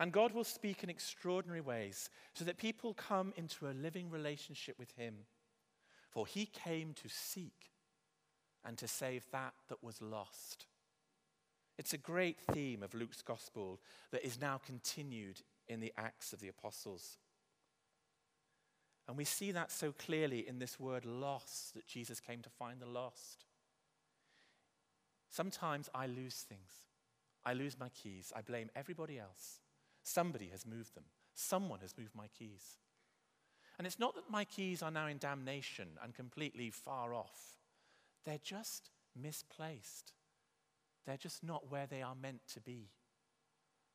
And 0.00 0.12
God 0.12 0.32
will 0.32 0.44
speak 0.44 0.82
in 0.82 0.90
extraordinary 0.90 1.60
ways 1.60 2.10
so 2.34 2.44
that 2.44 2.58
people 2.58 2.94
come 2.94 3.32
into 3.36 3.66
a 3.66 3.72
living 3.72 4.10
relationship 4.10 4.78
with 4.78 4.90
Him. 4.92 5.14
For 6.10 6.26
He 6.26 6.46
came 6.46 6.94
to 6.94 7.08
seek 7.08 7.70
and 8.64 8.76
to 8.78 8.88
save 8.88 9.24
that 9.32 9.54
that 9.68 9.82
was 9.82 10.00
lost. 10.00 10.66
It's 11.78 11.94
a 11.94 11.98
great 11.98 12.38
theme 12.38 12.82
of 12.82 12.94
Luke's 12.94 13.22
gospel 13.22 13.80
that 14.10 14.26
is 14.26 14.40
now 14.40 14.60
continued 14.64 15.40
in 15.68 15.80
the 15.80 15.92
Acts 15.96 16.32
of 16.32 16.40
the 16.40 16.48
Apostles. 16.48 17.16
And 19.08 19.16
we 19.16 19.24
see 19.24 19.52
that 19.52 19.72
so 19.72 19.92
clearly 19.92 20.46
in 20.46 20.58
this 20.58 20.78
word 20.78 21.04
lost, 21.04 21.74
that 21.74 21.86
Jesus 21.86 22.20
came 22.20 22.40
to 22.42 22.50
find 22.50 22.80
the 22.80 22.86
lost. 22.86 23.46
Sometimes 25.30 25.88
I 25.94 26.06
lose 26.06 26.44
things. 26.48 26.70
I 27.44 27.54
lose 27.54 27.78
my 27.78 27.88
keys. 27.88 28.32
I 28.36 28.42
blame 28.42 28.70
everybody 28.76 29.18
else. 29.18 29.61
Somebody 30.02 30.48
has 30.48 30.66
moved 30.66 30.94
them. 30.94 31.04
Someone 31.34 31.80
has 31.80 31.94
moved 31.96 32.14
my 32.14 32.28
keys. 32.28 32.78
And 33.78 33.86
it's 33.86 33.98
not 33.98 34.14
that 34.14 34.30
my 34.30 34.44
keys 34.44 34.82
are 34.82 34.90
now 34.90 35.06
in 35.06 35.18
damnation 35.18 35.88
and 36.02 36.14
completely 36.14 36.70
far 36.70 37.14
off, 37.14 37.58
they're 38.24 38.38
just 38.42 38.90
misplaced. 39.20 40.12
They're 41.06 41.16
just 41.16 41.42
not 41.42 41.70
where 41.70 41.86
they 41.86 42.02
are 42.02 42.14
meant 42.14 42.42
to 42.54 42.60
be. 42.60 42.90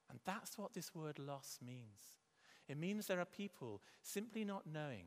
And 0.09 0.19
that's 0.25 0.57
what 0.57 0.73
this 0.73 0.93
word 0.93 1.19
loss 1.19 1.59
means. 1.65 2.17
It 2.67 2.77
means 2.77 3.07
there 3.07 3.19
are 3.19 3.25
people 3.25 3.81
simply 4.01 4.43
not 4.43 4.67
knowing 4.67 5.05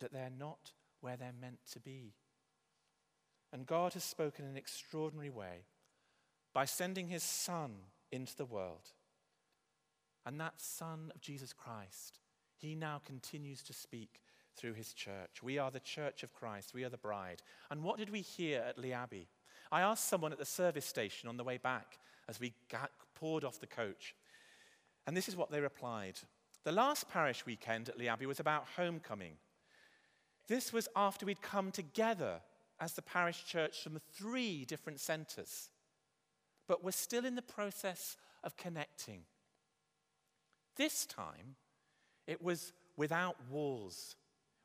that 0.00 0.12
they're 0.12 0.32
not 0.36 0.72
where 1.00 1.16
they're 1.16 1.32
meant 1.40 1.60
to 1.72 1.80
be. 1.80 2.14
And 3.52 3.66
God 3.66 3.92
has 3.92 4.02
spoken 4.02 4.44
in 4.44 4.52
an 4.52 4.56
extraordinary 4.56 5.30
way 5.30 5.66
by 6.52 6.64
sending 6.64 7.08
his 7.08 7.22
Son 7.22 7.72
into 8.10 8.36
the 8.36 8.44
world 8.44 8.92
and 10.26 10.40
that 10.40 10.60
Son 10.60 11.12
of 11.14 11.20
Jesus 11.20 11.52
Christ, 11.52 12.18
he 12.56 12.74
now 12.74 13.00
continues 13.04 13.62
to 13.62 13.72
speak 13.72 14.20
through 14.56 14.74
his 14.74 14.92
church. 14.92 15.42
We 15.42 15.58
are 15.58 15.70
the 15.70 15.80
church 15.80 16.22
of 16.22 16.32
Christ, 16.32 16.72
we 16.74 16.84
are 16.84 16.88
the 16.88 16.96
bride. 16.96 17.42
And 17.70 17.82
what 17.82 17.98
did 17.98 18.10
we 18.10 18.20
hear 18.20 18.60
at 18.60 18.78
Lee 18.78 18.92
Abbey? 18.92 19.28
I 19.72 19.80
asked 19.80 20.08
someone 20.08 20.32
at 20.32 20.38
the 20.38 20.44
service 20.44 20.86
station 20.86 21.28
on 21.28 21.36
the 21.36 21.44
way 21.44 21.58
back 21.58 21.98
as 22.28 22.38
we 22.38 22.54
poured 23.14 23.44
off 23.44 23.60
the 23.60 23.66
coach. 23.66 24.14
And 25.06 25.16
this 25.16 25.28
is 25.28 25.36
what 25.36 25.50
they 25.50 25.60
replied 25.60 26.18
The 26.64 26.72
last 26.72 27.08
parish 27.10 27.44
weekend 27.44 27.88
at 27.88 27.98
Lee 27.98 28.08
Abbey 28.08 28.26
was 28.26 28.40
about 28.40 28.66
homecoming. 28.76 29.34
This 30.46 30.72
was 30.72 30.88
after 30.94 31.26
we'd 31.26 31.42
come 31.42 31.70
together 31.70 32.40
as 32.80 32.92
the 32.92 33.02
parish 33.02 33.44
church 33.44 33.82
from 33.82 33.98
three 34.12 34.64
different 34.64 35.00
centres. 35.00 35.70
But 36.66 36.82
we're 36.82 36.90
still 36.92 37.24
in 37.24 37.34
the 37.34 37.42
process 37.42 38.16
of 38.42 38.56
connecting. 38.56 39.22
This 40.76 41.06
time, 41.06 41.56
it 42.26 42.42
was 42.42 42.72
without 42.96 43.36
walls, 43.50 44.16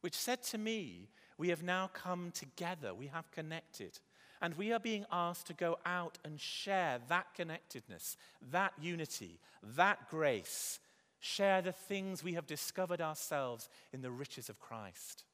which 0.01 0.15
said 0.15 0.43
to 0.43 0.57
me, 0.57 1.09
We 1.37 1.49
have 1.49 1.63
now 1.63 1.89
come 1.93 2.31
together, 2.31 2.93
we 2.93 3.07
have 3.07 3.31
connected. 3.31 3.99
And 4.41 4.55
we 4.55 4.71
are 4.71 4.79
being 4.79 5.05
asked 5.11 5.47
to 5.47 5.53
go 5.53 5.77
out 5.85 6.17
and 6.23 6.39
share 6.39 6.99
that 7.09 7.33
connectedness, 7.35 8.15
that 8.51 8.71
unity, 8.79 9.37
that 9.75 10.09
grace, 10.09 10.79
share 11.19 11.61
the 11.61 11.73
things 11.73 12.23
we 12.23 12.33
have 12.33 12.47
discovered 12.47 13.01
ourselves 13.01 13.67
in 13.91 14.01
the 14.01 14.11
riches 14.11 14.47
of 14.47 14.59
Christ. 14.59 15.25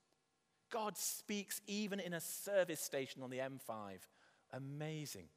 God 0.72 0.98
speaks 0.98 1.62
even 1.68 2.00
in 2.00 2.14
a 2.14 2.20
service 2.20 2.80
station 2.80 3.22
on 3.22 3.30
the 3.30 3.38
M5. 3.38 4.00
Amazing. 4.52 5.28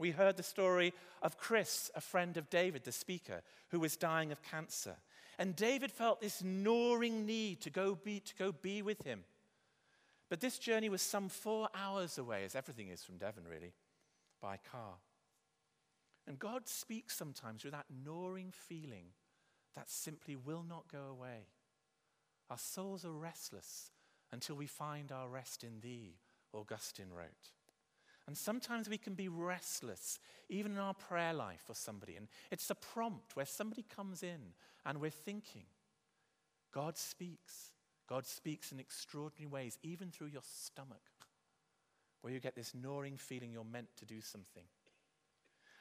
We 0.00 0.12
heard 0.12 0.38
the 0.38 0.42
story 0.42 0.94
of 1.20 1.36
Chris, 1.36 1.90
a 1.94 2.00
friend 2.00 2.38
of 2.38 2.48
David, 2.48 2.84
the 2.84 2.90
speaker, 2.90 3.42
who 3.68 3.78
was 3.78 3.98
dying 3.98 4.32
of 4.32 4.42
cancer. 4.42 4.96
And 5.38 5.54
David 5.54 5.92
felt 5.92 6.22
this 6.22 6.42
gnawing 6.42 7.26
need 7.26 7.60
to 7.60 7.70
go 7.70 7.94
be, 7.94 8.20
to 8.20 8.34
go 8.34 8.50
be 8.50 8.80
with 8.80 9.04
him. 9.04 9.24
But 10.30 10.40
this 10.40 10.58
journey 10.58 10.88
was 10.88 11.02
some 11.02 11.28
four 11.28 11.68
hours 11.74 12.16
away, 12.16 12.44
as 12.46 12.54
everything 12.54 12.88
is 12.88 13.04
from 13.04 13.18
Devon, 13.18 13.44
really, 13.46 13.74
by 14.40 14.56
car. 14.72 14.94
And 16.26 16.38
God 16.38 16.66
speaks 16.66 17.14
sometimes 17.14 17.62
with 17.62 17.74
that 17.74 17.86
gnawing 18.02 18.52
feeling 18.52 19.08
that 19.76 19.90
simply 19.90 20.34
will 20.34 20.64
not 20.66 20.90
go 20.90 21.08
away. 21.10 21.48
Our 22.48 22.58
souls 22.58 23.04
are 23.04 23.12
restless 23.12 23.90
until 24.32 24.56
we 24.56 24.66
find 24.66 25.12
our 25.12 25.28
rest 25.28 25.62
in 25.62 25.80
Thee, 25.80 26.16
Augustine 26.54 27.10
wrote. 27.14 27.50
And 28.30 28.38
sometimes 28.38 28.88
we 28.88 28.96
can 28.96 29.14
be 29.14 29.26
restless, 29.26 30.20
even 30.48 30.70
in 30.70 30.78
our 30.78 30.94
prayer 30.94 31.34
life 31.34 31.64
for 31.66 31.74
somebody. 31.74 32.14
And 32.14 32.28
it's 32.52 32.70
a 32.70 32.76
prompt 32.76 33.34
where 33.34 33.44
somebody 33.44 33.82
comes 33.82 34.22
in 34.22 34.38
and 34.86 35.00
we're 35.00 35.10
thinking, 35.10 35.64
God 36.72 36.96
speaks. 36.96 37.72
God 38.08 38.24
speaks 38.24 38.70
in 38.70 38.78
extraordinary 38.78 39.50
ways, 39.50 39.78
even 39.82 40.12
through 40.12 40.28
your 40.28 40.44
stomach, 40.44 41.02
where 42.20 42.32
you 42.32 42.38
get 42.38 42.54
this 42.54 42.72
gnawing 42.72 43.16
feeling 43.16 43.50
you're 43.50 43.64
meant 43.64 43.88
to 43.96 44.04
do 44.04 44.20
something. 44.20 44.62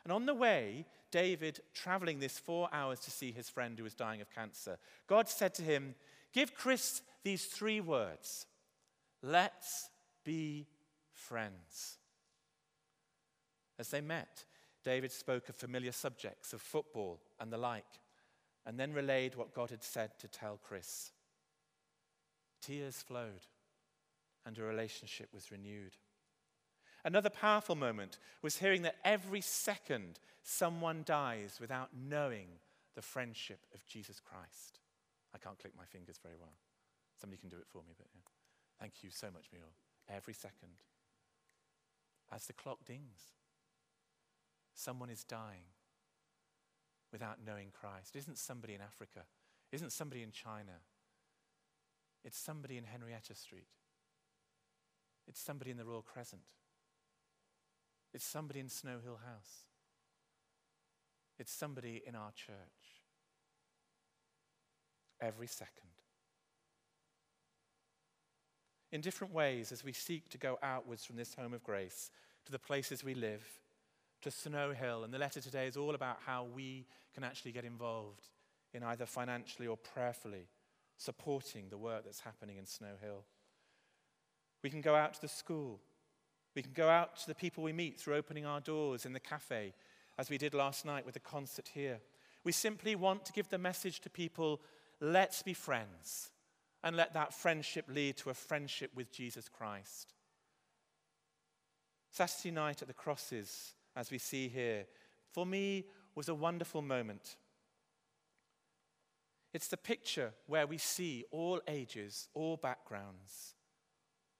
And 0.03 0.12
on 0.12 0.25
the 0.25 0.34
way, 0.34 0.88
David, 1.12 1.60
traveling 1.75 2.18
this 2.18 2.39
four 2.39 2.68
hours 2.74 3.00
to 3.01 3.12
see 3.12 3.32
his 3.32 3.48
friend 3.48 3.77
who 3.77 3.84
was 3.84 3.94
dying 3.94 4.22
of 4.22 4.34
cancer, 4.34 4.79
God 5.06 5.29
said 5.29 5.53
to 5.53 5.62
him, 5.62 5.94
Give 6.34 6.56
Chris 6.56 7.03
these 7.24 7.46
three 7.46 7.79
words 7.79 8.48
Let's 9.22 9.91
be 10.24 10.65
friends. 11.13 12.00
As 13.80 13.90
they 13.90 14.02
met, 14.02 14.44
David 14.84 15.12
spoke 15.12 15.50
of 15.50 15.56
familiar 15.56 15.94
subjects, 15.94 16.54
of 16.54 16.62
football 16.62 17.22
and 17.40 17.52
the 17.52 17.58
like, 17.58 17.86
and 18.66 18.78
then 18.78 18.94
relayed 18.94 19.36
what 19.36 19.54
God 19.56 19.70
had 19.70 19.84
said 19.84 20.12
to 20.20 20.28
tell 20.28 20.60
Chris. 20.62 21.12
Tears 22.62 23.02
flowed, 23.02 23.48
and 24.46 24.58
a 24.58 24.64
relationship 24.64 25.30
was 25.34 25.52
renewed. 25.52 25.96
Another 27.06 27.30
powerful 27.30 27.76
moment 27.76 28.20
was 28.42 28.58
hearing 28.58 28.82
that 28.82 28.98
every 29.06 29.40
second 29.40 30.20
someone 30.44 31.04
dies 31.06 31.58
without 31.62 31.90
knowing 31.96 32.48
the 32.96 33.02
friendship 33.02 33.60
of 33.74 33.86
Jesus 33.86 34.20
Christ. 34.20 34.80
I 35.34 35.38
can't 35.38 35.58
click 35.58 35.74
my 35.78 35.86
fingers 35.86 36.20
very 36.22 36.36
well. 36.38 36.54
Somebody 37.20 37.40
can 37.40 37.50
do 37.50 37.58
it 37.58 37.68
for 37.68 37.84
me, 37.88 37.94
but 37.98 38.08
yeah. 38.14 38.22
Thank 38.80 39.04
you 39.04 39.10
so 39.10 39.28
much, 39.28 39.46
Muriel. 39.52 39.72
Every 40.10 40.34
second. 40.34 40.84
As 42.32 42.46
the 42.46 42.54
clock 42.54 42.86
dings, 42.86 43.38
someone 44.80 45.10
is 45.10 45.24
dying 45.24 45.68
without 47.12 47.38
knowing 47.46 47.68
Christ. 47.72 48.16
It 48.16 48.20
isn't 48.20 48.38
somebody 48.38 48.74
in 48.74 48.82
Africa, 48.82 49.26
it 49.72 49.76
isn't 49.76 49.92
somebody 49.92 50.24
in 50.24 50.32
China. 50.32 50.80
It's 52.26 52.38
somebody 52.38 52.78
in 52.78 52.84
Henrietta 52.84 53.34
Street. 53.34 53.70
It's 55.26 55.40
somebody 55.40 55.72
in 55.72 55.78
the 55.78 55.86
Royal 55.86 56.02
Crescent. 56.02 56.42
It's 58.14 58.26
somebody 58.26 58.60
in 58.60 58.68
Snow 58.68 58.98
Hill 59.02 59.20
House. 59.26 59.68
It's 61.38 61.52
somebody 61.52 62.02
in 62.06 62.16
our 62.16 62.32
church. 62.32 62.56
Every 65.22 65.48
second. 65.48 65.92
In 68.92 69.00
different 69.00 69.34
ways, 69.34 69.72
as 69.72 69.82
we 69.82 69.94
seek 69.94 70.28
to 70.30 70.38
go 70.38 70.60
outwards 70.62 71.06
from 71.06 71.16
this 71.16 71.36
home 71.36 71.54
of 71.54 71.64
grace 71.64 72.12
to 72.46 72.52
the 72.52 72.60
places 72.60 73.02
we 73.02 73.14
live, 73.14 73.46
to 74.22 74.32
Snow 74.32 74.74
Hill, 74.74 75.04
and 75.04 75.14
the 75.14 75.18
letter 75.18 75.42
today 75.42 75.68
is 75.68 75.78
all 75.78 75.96
about 75.96 76.18
how 76.26 76.46
we 76.56 76.86
can 77.14 77.24
actually 77.24 77.52
get 77.52 77.66
involved 77.66 78.28
in 78.74 78.84
either 78.84 79.06
financially 79.06 79.68
or 79.68 79.78
prayerfully 79.78 80.48
supporting 80.98 81.70
the 81.70 81.78
work 81.78 82.04
that's 82.04 82.20
happening 82.20 82.58
in 82.58 82.66
Snow 82.66 82.96
Hill. 83.02 83.24
We 84.64 84.70
can 84.70 84.82
go 84.82 84.96
out 84.96 85.14
to 85.14 85.22
the 85.22 85.28
school. 85.28 85.80
We 86.56 86.62
can 86.62 86.74
go 86.74 86.90
out 86.90 87.16
to 87.18 87.28
the 87.28 87.36
people 87.36 87.64
we 87.64 87.72
meet 87.72 87.98
through 87.98 88.16
opening 88.16 88.46
our 88.46 88.60
doors 88.60 89.06
in 89.06 89.14
the 89.14 89.20
cafe, 89.20 89.74
as 90.18 90.30
we 90.30 90.38
did 90.38 90.54
last 90.54 90.86
night 90.86 91.06
with 91.06 91.14
the 91.14 91.20
concert 91.22 91.70
here. 91.74 92.00
We 92.44 92.52
simply 92.52 92.96
want 92.96 93.26
to 93.26 93.34
give 93.34 93.50
the 93.50 93.58
message 93.58 94.02
to 94.02 94.10
people 94.10 94.62
let's 95.02 95.42
be 95.42 95.54
friends, 95.54 96.30
and 96.84 96.96
let 96.96 97.14
that 97.14 97.34
friendship 97.34 97.86
lead 97.90 98.18
to 98.18 98.30
a 98.30 98.34
friendship 98.34 98.92
with 98.96 99.12
Jesus 99.12 99.50
Christ. 99.50 100.14
Saturday 102.12 102.52
night 102.52 102.82
at 102.82 102.88
the 102.88 102.94
crosses, 102.94 103.74
as 103.96 104.12
we 104.12 104.17
see 104.17 104.48
here, 104.48 104.86
for 105.31 105.46
me 105.46 105.86
was 106.15 106.29
a 106.29 106.36
wonderful 106.36 106.81
moment. 106.81 107.36
It's 109.53 109.67
the 109.67 109.77
picture 109.77 110.34
where 110.46 110.67
we 110.67 110.77
see 110.77 111.25
all 111.31 111.60
ages, 111.67 112.27
all 112.34 112.58
backgrounds, 112.58 113.55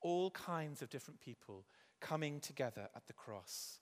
all 0.02 0.30
kinds 0.32 0.82
of 0.82 0.90
different 0.90 1.20
people 1.20 1.66
coming 2.00 2.40
together 2.40 2.90
at 2.96 3.08
the 3.08 3.14
cross. 3.14 3.80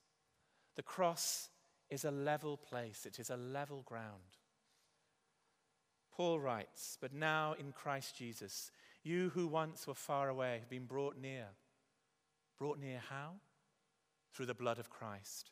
The 0.76 0.84
cross 0.84 1.50
is 1.90 2.06
a 2.06 2.12
level 2.12 2.58
place, 2.58 3.06
it 3.06 3.20
is 3.20 3.30
a 3.30 3.38
level 3.38 3.84
ground. 3.86 4.38
Paul 6.12 6.40
writes, 6.40 6.98
But 7.00 7.14
now 7.14 7.54
in 7.60 7.72
Christ 7.72 8.18
Jesus, 8.18 8.72
you 9.04 9.30
who 9.30 9.48
once 9.48 9.86
were 9.86 9.94
far 9.94 10.30
away 10.30 10.58
have 10.60 10.70
been 10.70 10.86
brought 10.86 11.18
near. 11.18 11.48
Brought 12.58 12.80
near 12.80 13.00
how? 13.10 13.34
Through 14.34 14.48
the 14.48 14.54
blood 14.54 14.80
of 14.80 14.90
Christ. 14.90 15.52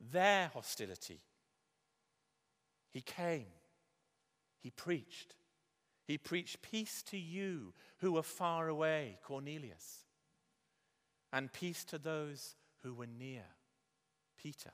their 0.00 0.48
hostility. 0.48 1.20
He 2.92 3.00
came, 3.00 3.46
he 4.60 4.70
preached 4.70 5.34
he 6.06 6.18
preached 6.18 6.62
peace 6.62 7.02
to 7.04 7.18
you 7.18 7.74
who 7.98 8.12
were 8.12 8.22
far 8.22 8.68
away, 8.68 9.18
Cornelius, 9.24 10.04
and 11.32 11.52
peace 11.52 11.84
to 11.86 11.98
those 11.98 12.54
who 12.82 12.94
were 12.94 13.08
near, 13.08 13.42
Peter. 14.40 14.70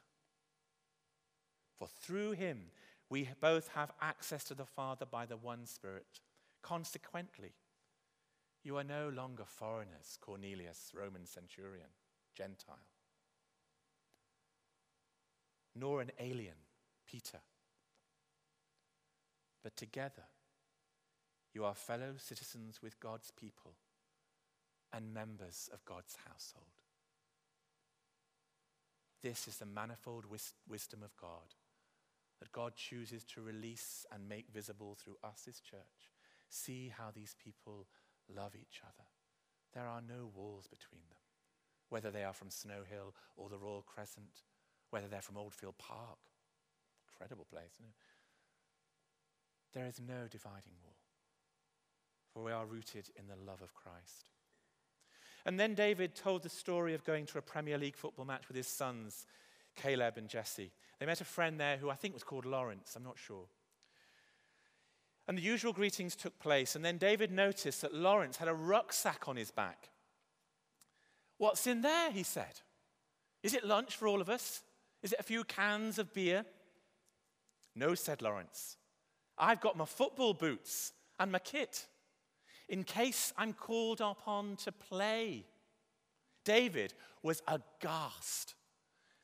For 1.79 1.89
through 1.89 2.33
him 2.33 2.67
we 3.09 3.31
both 3.41 3.69
have 3.69 3.93
access 4.01 4.45
to 4.45 4.55
the 4.55 4.67
Father 4.67 5.07
by 5.07 5.25
the 5.25 5.39
one 5.39 5.65
Spirit. 5.65 6.21
Consequently, 6.61 7.55
you 8.63 8.77
are 8.77 8.85
no 8.85 9.09
longer 9.09 9.45
foreigners, 9.45 10.19
Cornelius, 10.21 10.93
Roman 10.95 11.27
centurion, 11.27 11.89
Gentile, 12.37 12.77
nor 15.75 16.01
an 16.01 16.11
alien, 16.19 16.57
Peter, 17.07 17.41
but 19.63 19.77
together 19.77 20.25
you 21.55 21.65
are 21.65 21.75
fellow 21.75 22.15
citizens 22.17 22.81
with 22.83 23.01
God's 23.01 23.31
people 23.31 23.75
and 24.93 25.15
members 25.15 25.69
of 25.73 25.85
God's 25.85 26.17
household. 26.29 26.67
This 29.23 29.47
is 29.47 29.59
the 29.59 29.67
manifold 29.67 30.25
wis- 30.27 30.55
wisdom 30.69 31.03
of 31.03 31.17
God 31.17 31.55
that 32.41 32.53
God 32.53 32.75
chooses 32.75 33.25
to 33.25 33.41
release 33.41 34.05
and 34.11 34.29
make 34.29 34.53
visible 34.53 34.97
through 34.97 35.17
us, 35.23 35.45
His 35.47 35.61
church. 35.61 36.11
See 36.49 36.93
how 36.97 37.11
these 37.15 37.37
people 37.43 37.87
love 38.29 38.55
each 38.57 38.81
other. 38.83 39.07
There 39.73 39.87
are 39.87 40.03
no 40.03 40.29
walls 40.35 40.67
between 40.67 41.03
them, 41.09 41.21
whether 41.89 42.11
they 42.11 42.25
are 42.25 42.33
from 42.33 42.51
Snow 42.51 42.83
Hill 42.89 43.15
or 43.37 43.49
the 43.49 43.59
Royal 43.59 43.83
Crescent, 43.83 44.43
whether 44.93 45.09
they're 45.09 45.21
from 45.21 45.37
Oldfield 45.37 45.77
Park. 45.79 46.19
Incredible 47.13 47.47
place, 47.51 47.73
isn't 47.81 47.87
it? 47.89 47.95
There 49.75 49.87
is 49.87 50.01
no 50.01 50.29
dividing 50.31 50.75
wall 50.85 50.93
for 52.33 52.43
we 52.43 52.53
are 52.53 52.67
rooted 52.67 53.11
in 53.17 53.27
the 53.29 53.51
love 53.51 53.63
of 53.63 53.75
Christ. 53.75 54.31
And 55.45 55.59
then 55.59 55.75
David 55.75 56.15
told 56.15 56.43
the 56.43 56.49
story 56.49 56.95
of 56.95 57.05
going 57.05 57.27
to 57.27 57.39
a 57.39 57.43
Premier 57.43 57.77
League 57.77 57.97
football 57.97 58.25
match 58.25 58.49
with 58.49 58.57
his 58.57 58.67
sons, 58.67 59.27
Caleb 59.75 60.17
and 60.17 60.29
Jesse. 60.29 60.73
They 60.99 61.07
met 61.07 61.21
a 61.21 61.25
friend 61.25 61.59
there 61.59 61.77
who 61.77 61.91
I 61.91 61.95
think 61.95 62.15
was 62.15 62.23
called 62.23 62.47
Lawrence, 62.47 62.95
I'm 62.97 63.03
not 63.03 63.19
sure. 63.19 63.47
And 65.29 65.37
the 65.37 65.43
usual 65.43 65.73
greetings 65.73 66.17
took 66.17 66.39
place, 66.39 66.75
and 66.75 66.85
then 66.85 66.99
David 66.99 67.31
noticed 67.31 67.83
that 67.83 67.95
Lawrence 67.95 68.37
had 68.37 68.49
a 68.49 68.55
rucksack 68.55 69.29
on 69.29 69.37
his 69.37 69.51
back. 69.51 69.91
What's 71.39 71.67
in 71.67 71.83
there? 71.83 72.11
he 72.11 72.23
said. 72.23 72.61
Is 73.43 73.55
it 73.55 73.65
lunch 73.65 73.97
for 73.97 74.07
all 74.07 74.21
of 74.21 74.29
us? 74.29 74.63
Is 75.03 75.13
it 75.13 75.21
a 75.21 75.25
few 75.25 75.45
cans 75.45 75.99
of 75.99 76.13
beer? 76.13 76.45
No, 77.75 77.95
said 77.95 78.23
Lawrence. 78.23 78.77
I've 79.37 79.61
got 79.61 79.77
my 79.77 79.85
football 79.85 80.35
boots 80.35 80.93
and 81.19 81.33
my 81.33 81.39
kit 81.39 81.87
in 82.69 82.85
case 82.85 83.33
I'm 83.37 83.53
called 83.53 84.01
upon 84.01 84.57
to 84.57 84.73
play. 84.73 85.45
David 86.45 86.95
was 87.23 87.43
aghast. 87.49 88.55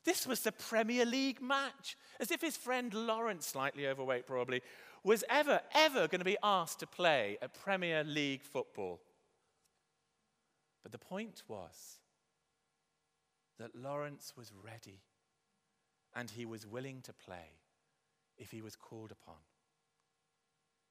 This 0.05 0.25
was 0.25 0.41
the 0.41 0.51
Premier 0.51 1.05
League 1.05 1.41
match, 1.41 1.97
as 2.19 2.31
if 2.31 2.41
his 2.41 2.57
friend 2.57 2.93
Lawrence, 2.93 3.47
slightly 3.47 3.87
overweight 3.87 4.25
probably, 4.25 4.61
was 5.03 5.23
ever, 5.29 5.61
ever 5.73 6.07
going 6.07 6.19
to 6.19 6.25
be 6.25 6.37
asked 6.43 6.79
to 6.79 6.87
play 6.87 7.37
at 7.41 7.53
Premier 7.53 8.03
League 8.03 8.43
football. 8.43 9.01
But 10.83 10.91
the 10.91 10.97
point 10.97 11.43
was 11.47 11.99
that 13.57 13.75
Lawrence 13.75 14.33
was 14.37 14.51
ready 14.63 15.01
and 16.19 16.29
he 16.31 16.45
was 16.45 16.67
willing 16.67 16.99
to 17.01 17.13
play 17.13 17.55
if 18.37 18.51
he 18.51 18.61
was 18.61 18.75
called 18.75 19.09
upon. 19.09 19.37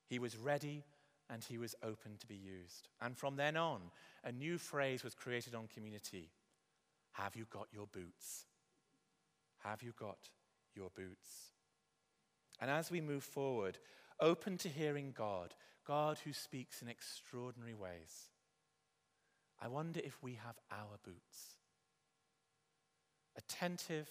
He 0.06 0.18
was 0.18 0.38
ready 0.38 0.84
and 1.28 1.44
he 1.44 1.58
was 1.58 1.74
open 1.82 2.16
to 2.18 2.26
be 2.26 2.34
used. 2.34 2.88
And 3.02 3.14
from 3.14 3.36
then 3.36 3.54
on, 3.54 3.82
a 4.24 4.32
new 4.32 4.56
phrase 4.56 5.04
was 5.04 5.14
created 5.14 5.54
on 5.54 5.68
community 5.68 6.30
Have 7.12 7.36
you 7.36 7.44
got 7.50 7.66
your 7.70 7.86
boots? 7.86 8.46
Have 9.64 9.82
you 9.82 9.92
got 9.98 10.30
your 10.74 10.88
boots? 10.96 11.52
And 12.58 12.70
as 12.70 12.90
we 12.90 13.02
move 13.02 13.22
forward, 13.22 13.76
open 14.20 14.56
to 14.58 14.68
hearing 14.70 15.12
God, 15.14 15.52
God 15.86 16.16
who 16.24 16.32
speaks 16.32 16.80
in 16.80 16.88
extraordinary 16.88 17.74
ways, 17.74 18.30
I 19.60 19.68
wonder 19.68 20.00
if 20.02 20.22
we 20.22 20.38
have 20.42 20.56
our 20.72 20.98
boots. 21.04 21.58
Attentive 23.36 24.08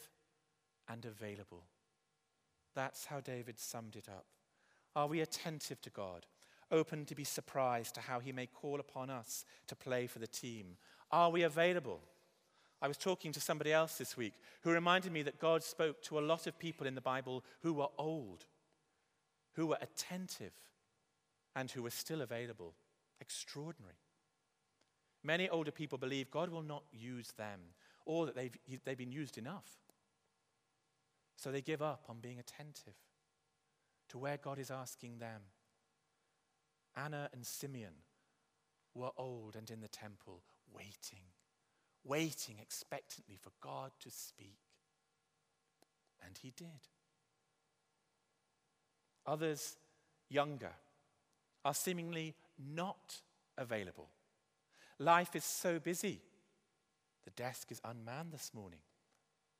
and 0.89 1.05
available. 1.05 1.63
That's 2.75 3.05
how 3.05 3.19
David 3.19 3.59
summed 3.59 3.95
it 3.95 4.07
up. 4.07 4.25
Are 4.95 5.07
we 5.07 5.21
attentive 5.21 5.81
to 5.81 5.89
God? 5.89 6.25
open 6.71 7.05
to 7.05 7.15
be 7.15 7.23
surprised 7.23 7.95
to 7.95 8.01
how 8.01 8.19
he 8.19 8.31
may 8.31 8.45
call 8.45 8.79
upon 8.79 9.09
us 9.09 9.45
to 9.67 9.75
play 9.75 10.07
for 10.07 10.19
the 10.19 10.27
team? 10.27 10.77
Are 11.11 11.29
we 11.29 11.43
available? 11.43 12.01
I 12.81 12.87
was 12.87 12.97
talking 12.97 13.31
to 13.31 13.41
somebody 13.41 13.73
else 13.73 13.97
this 13.97 14.17
week 14.17 14.33
who 14.61 14.71
reminded 14.71 15.11
me 15.11 15.23
that 15.23 15.39
God 15.39 15.63
spoke 15.63 16.01
to 16.03 16.19
a 16.19 16.21
lot 16.21 16.45
of 16.45 16.59
people 16.59 16.85
in 16.85 16.95
the 16.95 17.01
Bible 17.01 17.43
who 17.61 17.73
were 17.73 17.87
old, 17.97 18.45
who 19.53 19.67
were 19.67 19.77
attentive, 19.81 20.53
and 21.55 21.71
who 21.71 21.81
were 21.81 21.89
still 21.89 22.21
available. 22.21 22.73
Extraordinary. 23.19 23.95
Many 25.23 25.49
older 25.49 25.71
people 25.71 25.97
believe 25.97 26.29
God 26.29 26.49
will 26.49 26.61
not 26.61 26.83
use 26.91 27.31
them 27.31 27.59
or 28.05 28.27
that 28.27 28.35
they've, 28.35 28.55
they've 28.85 28.97
been 28.97 29.11
used 29.11 29.37
enough. 29.37 29.67
So 31.37 31.51
they 31.51 31.61
give 31.61 31.81
up 31.81 32.05
on 32.09 32.17
being 32.19 32.39
attentive 32.39 32.95
to 34.09 34.17
where 34.17 34.37
God 34.37 34.59
is 34.59 34.71
asking 34.71 35.19
them. 35.19 35.41
Anna 36.95 37.29
and 37.31 37.45
Simeon 37.45 37.93
were 38.95 39.11
old 39.17 39.55
and 39.55 39.69
in 39.69 39.81
the 39.81 39.87
temple, 39.87 40.41
waiting, 40.73 41.25
waiting 42.03 42.55
expectantly 42.59 43.37
for 43.39 43.51
God 43.61 43.91
to 44.01 44.09
speak. 44.09 44.57
And 46.25 46.35
he 46.41 46.51
did. 46.57 46.87
Others, 49.27 49.75
younger, 50.29 50.71
are 51.63 51.75
seemingly 51.75 52.33
not 52.57 53.17
available. 53.57 54.09
Life 54.97 55.35
is 55.35 55.43
so 55.43 55.77
busy. 55.77 56.21
The 57.25 57.31
desk 57.31 57.71
is 57.71 57.81
unmanned 57.83 58.31
this 58.31 58.51
morning. 58.55 58.79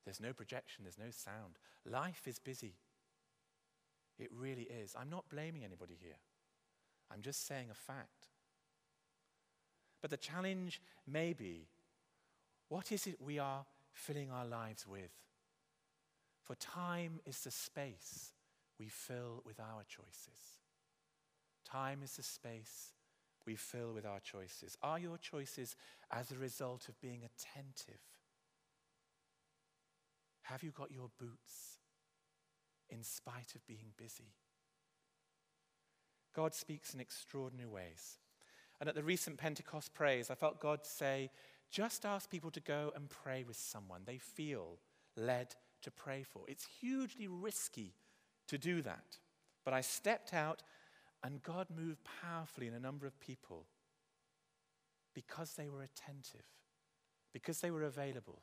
There's 0.08 0.20
no 0.20 0.32
projection, 0.32 0.84
there's 0.84 0.96
no 0.96 1.10
sound. 1.10 1.58
Life 1.84 2.22
is 2.26 2.38
busy. 2.38 2.72
It 4.18 4.30
really 4.34 4.62
is. 4.62 4.96
I'm 4.98 5.10
not 5.10 5.28
blaming 5.28 5.66
anybody 5.66 5.98
here. 6.00 6.16
I'm 7.12 7.20
just 7.20 7.46
saying 7.46 7.66
a 7.70 7.74
fact. 7.74 8.28
But 10.00 10.10
the 10.10 10.16
challenge 10.16 10.80
may 11.06 11.34
be 11.34 11.66
what 12.70 12.90
is 12.90 13.06
it 13.06 13.20
we 13.20 13.38
are 13.38 13.66
filling 13.92 14.30
our 14.30 14.46
lives 14.46 14.86
with? 14.86 15.10
For 16.42 16.54
time 16.54 17.20
is 17.26 17.40
the 17.40 17.50
space 17.50 18.32
we 18.78 18.88
fill 18.88 19.42
with 19.44 19.60
our 19.60 19.82
choices. 19.86 20.56
Time 21.66 22.00
is 22.02 22.16
the 22.16 22.22
space 22.22 22.94
we 23.44 23.56
fill 23.56 23.92
with 23.92 24.06
our 24.06 24.20
choices. 24.20 24.78
Are 24.82 24.98
your 24.98 25.18
choices 25.18 25.76
as 26.10 26.32
a 26.32 26.38
result 26.38 26.88
of 26.88 26.98
being 27.02 27.20
attentive? 27.26 28.00
Have 30.50 30.62
you 30.62 30.70
got 30.70 30.90
your 30.90 31.10
boots 31.18 31.78
in 32.88 33.02
spite 33.02 33.54
of 33.54 33.66
being 33.66 33.92
busy? 33.98 34.32
God 36.34 36.54
speaks 36.54 36.94
in 36.94 37.00
extraordinary 37.00 37.68
ways. 37.68 38.16
And 38.80 38.88
at 38.88 38.94
the 38.94 39.02
recent 39.02 39.36
Pentecost 39.36 39.92
praise, 39.92 40.30
I 40.30 40.34
felt 40.34 40.60
God 40.60 40.86
say, 40.86 41.30
just 41.70 42.06
ask 42.06 42.30
people 42.30 42.50
to 42.52 42.60
go 42.60 42.92
and 42.94 43.10
pray 43.10 43.44
with 43.46 43.56
someone 43.56 44.02
they 44.06 44.18
feel 44.18 44.78
led 45.16 45.54
to 45.82 45.90
pray 45.90 46.22
for. 46.22 46.44
It's 46.48 46.66
hugely 46.80 47.28
risky 47.28 47.92
to 48.46 48.56
do 48.56 48.80
that. 48.82 49.18
But 49.64 49.74
I 49.74 49.82
stepped 49.82 50.32
out, 50.32 50.62
and 51.22 51.42
God 51.42 51.66
moved 51.76 52.06
powerfully 52.22 52.68
in 52.68 52.74
a 52.74 52.80
number 52.80 53.06
of 53.06 53.20
people 53.20 53.66
because 55.14 55.54
they 55.54 55.68
were 55.68 55.82
attentive, 55.82 56.46
because 57.34 57.60
they 57.60 57.70
were 57.70 57.82
available. 57.82 58.40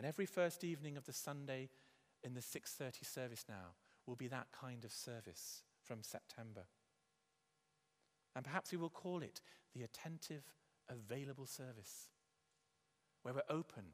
And 0.00 0.06
every 0.06 0.24
first 0.24 0.64
evening 0.64 0.96
of 0.96 1.04
the 1.04 1.12
Sunday 1.12 1.68
in 2.24 2.32
the 2.32 2.40
6:30 2.40 3.04
service 3.04 3.44
now 3.46 3.74
will 4.06 4.16
be 4.16 4.28
that 4.28 4.50
kind 4.50 4.82
of 4.86 4.94
service 4.94 5.62
from 5.78 6.02
September. 6.02 6.68
And 8.34 8.42
perhaps 8.42 8.72
we 8.72 8.78
will 8.78 8.88
call 8.88 9.20
it 9.20 9.42
the 9.74 9.82
attentive, 9.82 10.54
available 10.88 11.44
service, 11.44 12.08
where 13.20 13.34
we're 13.34 13.42
open 13.54 13.92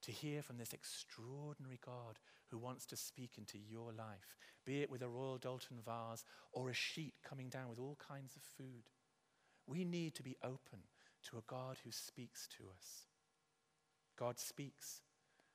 to 0.00 0.12
hear 0.12 0.42
from 0.42 0.56
this 0.56 0.72
extraordinary 0.72 1.78
God 1.84 2.20
who 2.46 2.56
wants 2.56 2.86
to 2.86 2.96
speak 2.96 3.36
into 3.36 3.58
your 3.58 3.92
life, 3.92 4.38
be 4.64 4.80
it 4.80 4.88
with 4.88 5.02
a 5.02 5.10
Royal 5.10 5.38
Doulton 5.38 5.82
vase 5.82 6.24
or 6.52 6.70
a 6.70 6.72
sheet 6.72 7.16
coming 7.22 7.50
down 7.50 7.68
with 7.68 7.78
all 7.78 7.96
kinds 7.96 8.34
of 8.34 8.40
food. 8.40 8.88
We 9.66 9.84
need 9.84 10.14
to 10.14 10.22
be 10.22 10.38
open 10.42 10.88
to 11.24 11.36
a 11.36 11.42
God 11.42 11.80
who 11.84 11.92
speaks 11.92 12.48
to 12.56 12.70
us. 12.70 13.08
God 14.16 14.38
speaks 14.38 15.02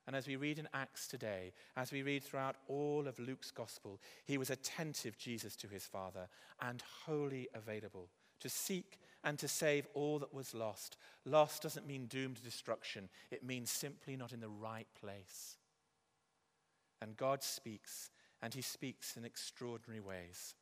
and 0.06 0.14
as 0.14 0.26
we 0.26 0.36
read 0.36 0.58
in 0.58 0.68
Acts 0.74 1.08
today, 1.08 1.52
as 1.76 1.90
we 1.90 2.02
read 2.02 2.22
throughout 2.22 2.56
all 2.68 3.08
of 3.08 3.18
Luke's 3.18 3.50
gospel, 3.50 4.00
he 4.26 4.36
was 4.36 4.50
attentive, 4.50 5.16
Jesus, 5.16 5.56
to 5.56 5.66
his 5.66 5.84
Father 5.84 6.28
and 6.60 6.82
wholly 7.06 7.48
available 7.54 8.08
to 8.40 8.48
seek 8.50 8.98
and 9.24 9.38
to 9.38 9.48
save 9.48 9.86
all 9.94 10.18
that 10.18 10.34
was 10.34 10.54
lost. 10.54 10.98
Lost 11.24 11.62
doesn't 11.62 11.86
mean 11.86 12.06
doomed 12.06 12.36
to 12.36 12.42
destruction, 12.42 13.08
it 13.30 13.42
means 13.42 13.70
simply 13.70 14.16
not 14.16 14.32
in 14.32 14.40
the 14.40 14.48
right 14.48 14.88
place. 15.00 15.56
And 17.00 17.16
God 17.16 17.42
speaks, 17.42 18.10
and 18.42 18.52
he 18.52 18.62
speaks 18.62 19.16
in 19.16 19.24
extraordinary 19.24 20.00
ways. 20.00 20.54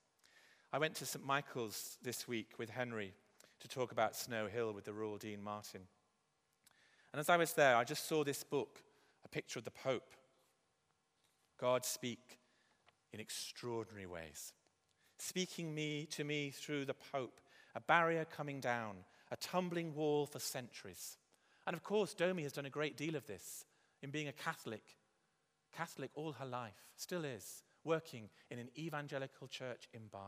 I 0.72 0.78
went 0.78 0.94
to 0.96 1.06
St. 1.06 1.24
Michael's 1.24 1.98
this 2.02 2.28
week 2.28 2.52
with 2.58 2.70
Henry 2.70 3.12
to 3.60 3.68
talk 3.68 3.90
about 3.92 4.16
Snow 4.16 4.46
Hill 4.46 4.72
with 4.72 4.84
the 4.84 4.92
Royal 4.92 5.18
Dean 5.18 5.42
Martin. 5.42 5.82
And 7.12 7.20
as 7.20 7.28
I 7.28 7.36
was 7.36 7.52
there, 7.52 7.76
I 7.76 7.84
just 7.84 8.08
saw 8.08 8.24
this 8.24 8.42
book 8.42 8.80
picture 9.32 9.58
of 9.58 9.64
the 9.64 9.70
Pope. 9.70 10.14
God 11.58 11.84
speak 11.84 12.38
in 13.12 13.20
extraordinary 13.20 14.06
ways, 14.06 14.52
speaking 15.18 15.74
me 15.74 16.06
to 16.12 16.24
me 16.24 16.50
through 16.50 16.84
the 16.84 16.94
Pope, 16.94 17.40
a 17.74 17.80
barrier 17.80 18.24
coming 18.24 18.60
down, 18.60 18.96
a 19.30 19.36
tumbling 19.36 19.94
wall 19.94 20.26
for 20.26 20.38
centuries. 20.38 21.16
And 21.66 21.74
of 21.74 21.82
course, 21.82 22.14
Domi 22.14 22.42
has 22.42 22.52
done 22.52 22.66
a 22.66 22.70
great 22.70 22.96
deal 22.96 23.16
of 23.16 23.26
this 23.26 23.64
in 24.02 24.10
being 24.10 24.28
a 24.28 24.32
Catholic, 24.32 24.82
Catholic 25.74 26.10
all 26.14 26.32
her 26.32 26.46
life, 26.46 26.90
still 26.96 27.24
is, 27.24 27.62
working 27.84 28.28
in 28.50 28.58
an 28.58 28.68
evangelical 28.76 29.48
church 29.48 29.88
in 29.94 30.02
Bath. 30.12 30.20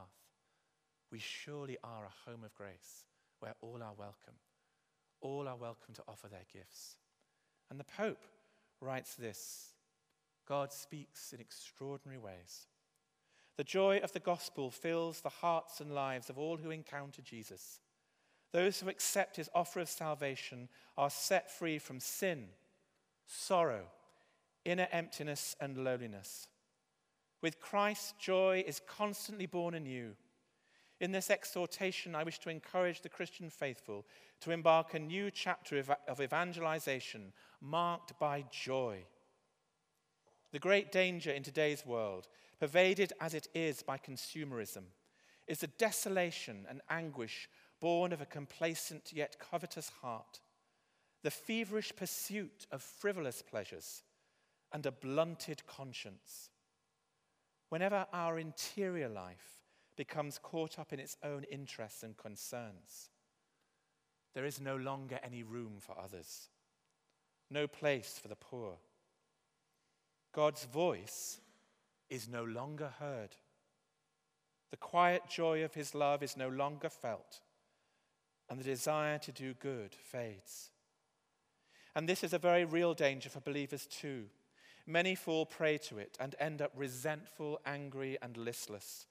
We 1.10 1.18
surely 1.18 1.76
are 1.84 2.06
a 2.06 2.30
home 2.30 2.44
of 2.44 2.54
grace 2.54 3.04
where 3.40 3.54
all 3.60 3.82
are 3.82 3.94
welcome. 3.96 4.34
All 5.20 5.46
are 5.48 5.56
welcome 5.56 5.94
to 5.94 6.02
offer 6.08 6.28
their 6.28 6.44
gifts. 6.52 6.96
And 7.70 7.78
the 7.78 7.84
Pope 7.84 8.24
writes 8.85 9.14
this 9.14 9.70
God 10.47 10.73
speaks 10.73 11.33
in 11.33 11.40
extraordinary 11.40 12.18
ways. 12.18 12.66
The 13.57 13.64
joy 13.64 13.99
of 13.99 14.12
the 14.12 14.20
gospel 14.20 14.70
fills 14.70 15.20
the 15.20 15.29
hearts 15.29 15.81
and 15.81 15.94
lives 15.94 16.29
of 16.29 16.38
all 16.38 16.57
who 16.57 16.70
encounter 16.70 17.23
Jesus. 17.23 17.81
Those 18.53 18.81
who 18.81 18.88
accept 18.88 19.37
his 19.37 19.51
offer 19.55 19.81
of 19.81 19.88
salvation 19.88 20.68
are 20.97 21.11
set 21.11 21.51
free 21.51 21.79
from 21.79 22.01
sin, 22.01 22.47
sorrow, 23.27 23.87
inner 24.64 24.88
emptiness, 24.92 25.57
and 25.61 25.79
loneliness. 25.79 26.49
With 27.42 27.61
Christ, 27.61 28.18
joy 28.18 28.64
is 28.66 28.81
constantly 28.87 29.47
born 29.47 29.75
anew. 29.75 30.12
In 31.01 31.12
this 31.12 31.31
exhortation, 31.31 32.14
I 32.14 32.23
wish 32.23 32.38
to 32.40 32.49
encourage 32.49 33.03
the 33.03 33.09
Christian 33.09 33.51
faithful 33.51 34.07
to 34.40 34.53
embark 34.53 34.94
a 34.94 34.99
new 34.99 35.31
chapter 35.31 35.83
of 36.09 36.20
evangelization 36.20 37.33
marked 37.64 38.18
by 38.18 38.44
joy. 38.50 38.98
The 40.53 40.59
great 40.59 40.92
danger 40.92 41.33
in 41.33 41.42
today's 41.42 41.85
world, 41.85 42.29
pervaded 42.61 43.12
as 43.20 43.35
it 43.35 43.48
is 43.55 43.83
by 43.83 43.98
consumerism, 43.98 44.85
is 45.48 45.59
the 45.59 45.66
desolation 45.66 46.66
and 46.68 46.81
anguish 46.88 47.48
born 47.81 48.12
of 48.12 48.20
a 48.20 48.27
complacent 48.27 49.12
yet 49.12 49.37
covetous 49.38 49.90
heart, 50.00 50.40
the 51.22 51.31
feverish 51.31 51.92
pursuit 51.96 52.66
of 52.70 52.83
frivolous 52.83 53.42
pleasures, 53.42 54.03
and 54.72 54.87
a 54.87 54.92
blunted 54.92 55.66
conscience. 55.66 56.50
Whenever 57.68 58.07
our 58.12 58.38
interior 58.38 59.09
life 59.09 59.61
becomes 59.96 60.38
caught 60.38 60.79
up 60.79 60.92
in 60.92 61.00
its 61.00 61.16
own 61.22 61.44
interests 61.44 62.03
and 62.03 62.16
concerns, 62.16 63.11
there 64.35 64.44
is 64.44 64.61
no 64.61 64.77
longer 64.77 65.18
any 65.22 65.42
room 65.42 65.77
for 65.79 65.96
others 65.98 66.48
no 67.54 67.66
place 67.66 68.18
for 68.20 68.28
the 68.28 68.36
poor. 68.36 68.74
God's 70.34 70.64
voice 70.64 71.38
is 72.10 72.28
no 72.28 72.44
longer 72.44 72.92
heard. 72.98 73.30
The 74.70 74.76
quiet 74.76 75.22
joy 75.30 75.62
of 75.64 75.72
his 75.72 75.94
love 75.94 76.22
is 76.22 76.36
no 76.36 76.48
longer 76.48 76.88
felt, 76.88 77.40
and 78.50 78.58
the 78.58 78.64
desire 78.64 79.18
to 79.18 79.32
do 79.32 79.54
good 79.54 79.94
fades. 79.94 80.70
And 81.94 82.08
this 82.08 82.24
is 82.24 82.32
a 82.32 82.38
very 82.38 82.64
real 82.64 82.92
danger 82.92 83.30
for 83.30 83.40
believers 83.40 83.86
too. 83.86 84.24
Many 84.84 85.14
fall 85.14 85.46
prey 85.46 85.78
to 85.78 85.98
it 85.98 86.18
and 86.18 86.34
end 86.40 86.60
up 86.60 86.72
resentful, 86.74 87.60
angry, 87.64 88.18
and 88.20 88.36
listless. 88.36 89.06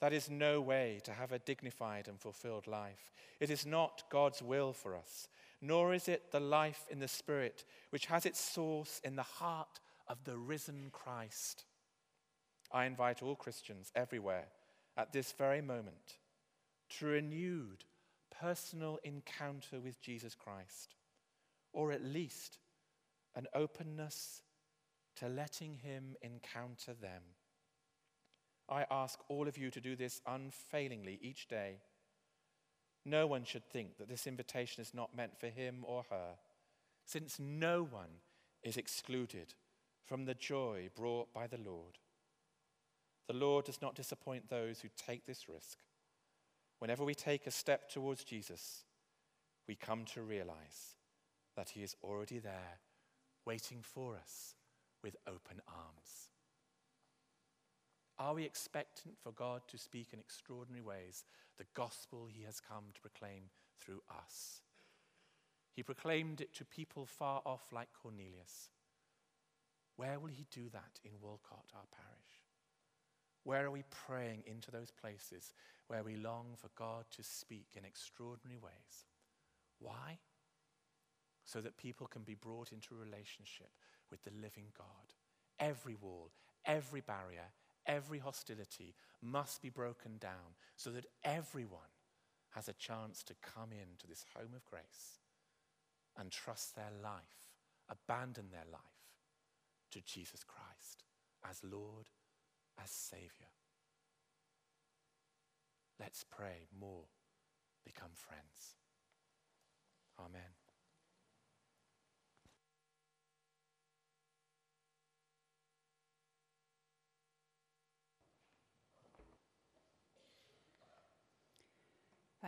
That 0.00 0.12
is 0.12 0.28
no 0.28 0.60
way 0.60 1.00
to 1.04 1.12
have 1.12 1.30
a 1.30 1.38
dignified 1.38 2.08
and 2.08 2.18
fulfilled 2.18 2.66
life. 2.66 3.12
It 3.38 3.48
is 3.48 3.64
not 3.64 4.02
God's 4.10 4.42
will 4.42 4.72
for 4.72 4.96
us 4.96 5.28
nor 5.60 5.92
is 5.92 6.08
it 6.08 6.32
the 6.32 6.40
life 6.40 6.86
in 6.90 7.00
the 7.00 7.08
Spirit, 7.08 7.64
which 7.90 8.06
has 8.06 8.24
its 8.24 8.40
source 8.40 9.00
in 9.04 9.16
the 9.16 9.22
heart 9.22 9.80
of 10.08 10.24
the 10.24 10.36
risen 10.36 10.90
Christ. 10.92 11.64
I 12.72 12.86
invite 12.86 13.22
all 13.22 13.36
Christians 13.36 13.92
everywhere 13.94 14.46
at 14.96 15.12
this 15.12 15.32
very 15.32 15.60
moment 15.60 16.18
to 16.98 17.06
renewed, 17.06 17.84
personal 18.40 18.98
encounter 19.04 19.80
with 19.80 20.00
Jesus 20.00 20.34
Christ, 20.34 20.94
or 21.72 21.92
at 21.92 22.02
least 22.02 22.58
an 23.36 23.46
openness 23.54 24.42
to 25.16 25.28
letting 25.28 25.76
Him 25.76 26.16
encounter 26.22 26.94
them. 26.94 27.22
I 28.68 28.86
ask 28.90 29.18
all 29.28 29.48
of 29.48 29.58
you 29.58 29.70
to 29.70 29.80
do 29.80 29.96
this 29.96 30.20
unfailingly 30.26 31.18
each 31.22 31.48
day. 31.48 31.78
No 33.04 33.26
one 33.26 33.44
should 33.44 33.64
think 33.64 33.96
that 33.98 34.08
this 34.08 34.26
invitation 34.26 34.82
is 34.82 34.92
not 34.94 35.16
meant 35.16 35.38
for 35.38 35.48
him 35.48 35.84
or 35.84 36.04
her, 36.10 36.34
since 37.06 37.38
no 37.38 37.82
one 37.82 38.20
is 38.62 38.76
excluded 38.76 39.54
from 40.04 40.24
the 40.24 40.34
joy 40.34 40.90
brought 40.94 41.32
by 41.32 41.46
the 41.46 41.58
Lord. 41.58 41.98
The 43.26 43.36
Lord 43.36 43.64
does 43.64 43.80
not 43.80 43.94
disappoint 43.94 44.48
those 44.48 44.80
who 44.80 44.88
take 44.96 45.24
this 45.24 45.48
risk. 45.48 45.78
Whenever 46.78 47.04
we 47.04 47.14
take 47.14 47.46
a 47.46 47.50
step 47.50 47.88
towards 47.88 48.24
Jesus, 48.24 48.84
we 49.68 49.76
come 49.76 50.04
to 50.06 50.22
realize 50.22 50.96
that 51.56 51.70
He 51.70 51.82
is 51.82 51.94
already 52.02 52.38
there, 52.38 52.80
waiting 53.46 53.78
for 53.82 54.16
us 54.16 54.54
with 55.02 55.16
open 55.26 55.60
arms. 55.68 56.30
Are 58.20 58.34
we 58.34 58.44
expectant 58.44 59.14
for 59.18 59.32
God 59.32 59.62
to 59.68 59.78
speak 59.78 60.08
in 60.12 60.20
extraordinary 60.20 60.82
ways 60.82 61.24
the 61.56 61.64
gospel 61.72 62.28
He 62.30 62.44
has 62.44 62.60
come 62.60 62.84
to 62.92 63.00
proclaim 63.00 63.44
through 63.78 64.02
us? 64.10 64.60
He 65.72 65.82
proclaimed 65.82 66.42
it 66.42 66.52
to 66.56 66.66
people 66.66 67.06
far 67.06 67.40
off, 67.46 67.72
like 67.72 67.88
Cornelius. 68.02 68.68
Where 69.96 70.18
will 70.18 70.28
He 70.28 70.44
do 70.50 70.68
that 70.70 71.00
in 71.02 71.12
Walcot, 71.22 71.72
our 71.74 71.88
parish? 71.90 72.44
Where 73.44 73.64
are 73.64 73.70
we 73.70 73.84
praying 73.90 74.42
into 74.44 74.70
those 74.70 74.90
places 74.90 75.54
where 75.86 76.02
we 76.02 76.16
long 76.16 76.48
for 76.56 76.68
God 76.76 77.06
to 77.16 77.22
speak 77.22 77.68
in 77.74 77.86
extraordinary 77.86 78.58
ways? 78.62 79.06
Why? 79.78 80.18
So 81.46 81.62
that 81.62 81.78
people 81.78 82.06
can 82.06 82.22
be 82.22 82.34
brought 82.34 82.70
into 82.70 82.94
relationship 82.94 83.70
with 84.10 84.22
the 84.24 84.32
living 84.42 84.66
God. 84.76 85.14
Every 85.58 85.94
wall, 85.94 86.32
every 86.66 87.00
barrier, 87.00 87.48
every 87.86 88.18
hostility 88.18 88.94
must 89.22 89.62
be 89.62 89.68
broken 89.68 90.18
down 90.18 90.56
so 90.76 90.90
that 90.90 91.06
everyone 91.24 91.80
has 92.50 92.68
a 92.68 92.74
chance 92.74 93.22
to 93.22 93.34
come 93.42 93.70
into 93.72 94.06
this 94.06 94.24
home 94.34 94.54
of 94.54 94.64
grace 94.64 95.20
and 96.18 96.30
trust 96.30 96.74
their 96.74 96.90
life, 97.02 97.52
abandon 97.88 98.46
their 98.50 98.70
life 98.70 98.80
to 99.92 100.00
Jesus 100.00 100.42
Christ 100.44 101.04
as 101.48 101.60
Lord 101.64 102.06
as 102.82 102.90
Savior. 102.90 103.50
Let's 105.98 106.24
pray 106.24 106.66
more, 106.78 107.04
become 107.84 108.10
friends. 108.14 108.76
Amen. 110.18 110.59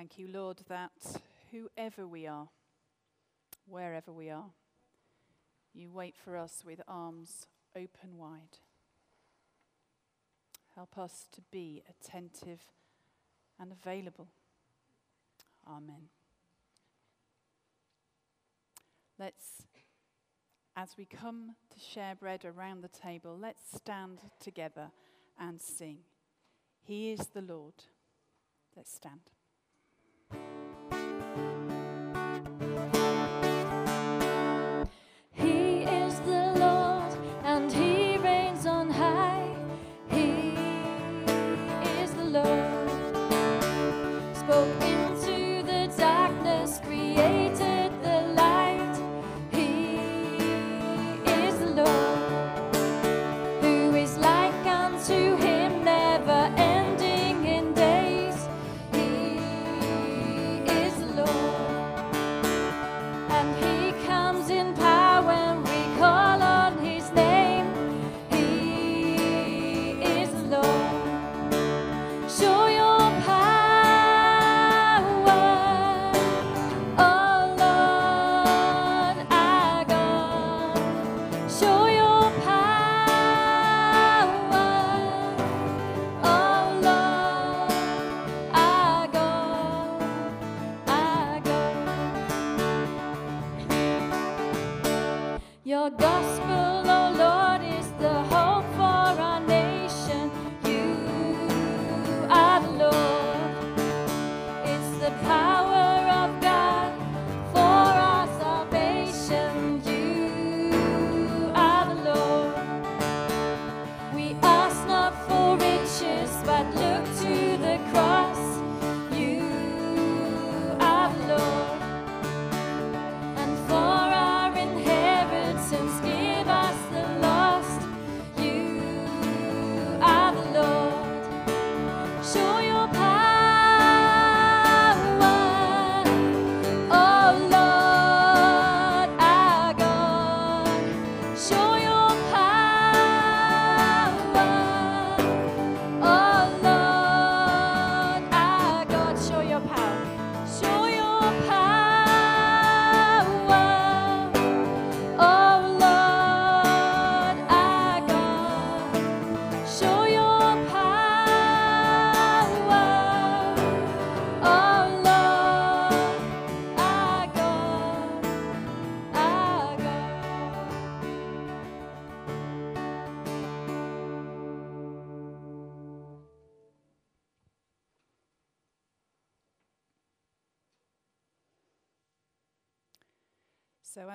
Thank 0.03 0.19
you, 0.19 0.27
Lord, 0.27 0.59
that 0.69 0.91
whoever 1.53 2.09
we 2.09 2.27
are, 2.27 2.49
wherever 3.69 4.13
we 4.13 4.31
are, 4.31 4.51
you 5.73 5.93
wait 5.93 6.17
for 6.17 6.37
us 6.37 6.65
with 6.67 6.81
arms 6.89 7.47
open 7.77 8.19
wide. 8.19 8.59
Help 10.75 10.99
us 10.99 11.29
to 11.31 11.41
be 11.53 11.85
attentive 11.89 12.63
and 13.61 13.71
available. 13.71 14.27
Amen. 15.71 16.09
Let's, 19.21 19.63
as 20.75 20.97
we 20.99 21.05
come 21.05 21.55
to 21.73 21.79
share 21.79 22.17
bread 22.17 22.45
around 22.45 22.81
the 22.81 22.89
table, 22.89 23.39
let's 23.41 23.63
stand 23.73 24.19
together 24.41 24.91
and 25.39 25.61
sing. 25.61 25.99
He 26.83 27.13
is 27.13 27.29
the 27.29 27.43
Lord. 27.43 27.85
Let's 28.75 28.93
stand. 28.93 29.31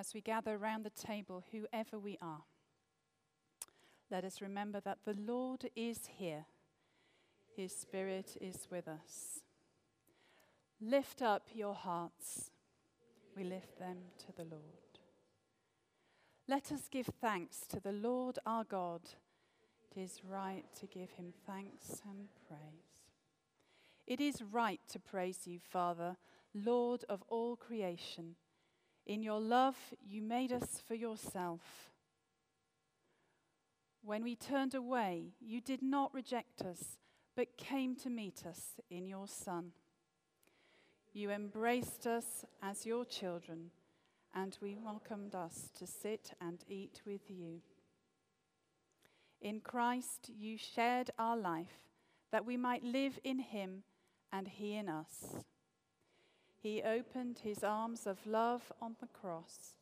As 0.07 0.13
we 0.13 0.21
gather 0.21 0.55
around 0.55 0.85
the 0.85 0.89
table, 0.89 1.43
whoever 1.51 1.99
we 1.99 2.17
are, 2.21 2.43
let 4.09 4.23
us 4.23 4.41
remember 4.41 4.79
that 4.79 4.99
the 5.03 5.15
Lord 5.19 5.69
is 5.75 6.07
here. 6.17 6.45
His 7.57 7.75
Spirit 7.75 8.37
is 8.39 8.67
with 8.71 8.87
us. 8.87 9.41
Lift 10.79 11.21
up 11.21 11.47
your 11.53 11.73
hearts. 11.73 12.51
We 13.35 13.43
lift 13.43 13.79
them 13.79 13.97
to 14.19 14.31
the 14.31 14.45
Lord. 14.49 14.61
Let 16.47 16.71
us 16.71 16.87
give 16.89 17.09
thanks 17.19 17.65
to 17.67 17.81
the 17.81 17.91
Lord 17.91 18.39
our 18.45 18.63
God. 18.63 19.01
It 19.91 19.99
is 19.99 20.21
right 20.23 20.63
to 20.79 20.85
give 20.85 21.11
him 21.11 21.33
thanks 21.45 22.01
and 22.09 22.29
praise. 22.47 23.09
It 24.05 24.21
is 24.21 24.41
right 24.41 24.79
to 24.87 24.99
praise 24.99 25.47
you, 25.47 25.59
Father, 25.59 26.15
Lord 26.53 27.03
of 27.09 27.23
all 27.27 27.57
creation. 27.57 28.35
In 29.07 29.23
your 29.23 29.39
love, 29.39 29.77
you 30.05 30.21
made 30.21 30.51
us 30.51 30.83
for 30.85 30.93
yourself. 30.93 31.61
When 34.03 34.21
we 34.21 34.35
turned 34.35 34.75
away, 34.75 35.31
you 35.39 35.61
did 35.61 35.81
not 35.81 36.13
reject 36.13 36.61
us, 36.61 36.97
but 37.33 37.57
came 37.57 37.95
to 37.97 38.09
meet 38.09 38.45
us 38.45 38.81
in 38.89 39.07
your 39.07 39.29
Son. 39.29 39.71
You 41.13 41.31
embraced 41.31 42.05
us 42.05 42.43
as 42.61 42.85
your 42.85 43.05
children, 43.05 43.71
and 44.35 44.57
we 44.61 44.75
welcomed 44.75 45.35
us 45.35 45.71
to 45.79 45.87
sit 45.87 46.33
and 46.41 46.61
eat 46.67 47.01
with 47.05 47.31
you. 47.31 47.61
In 49.39 49.61
Christ, 49.61 50.31
you 50.37 50.57
shared 50.57 51.11
our 51.17 51.37
life 51.37 51.87
that 52.33 52.45
we 52.45 52.57
might 52.57 52.83
live 52.83 53.17
in 53.23 53.39
him 53.39 53.83
and 54.33 54.49
he 54.49 54.75
in 54.75 54.89
us. 54.89 55.45
He 56.67 56.83
opened 56.83 57.39
his 57.45 57.63
arms 57.63 58.05
of 58.05 58.27
love 58.27 58.73
on 58.81 58.97
the 58.99 59.07
cross 59.07 59.77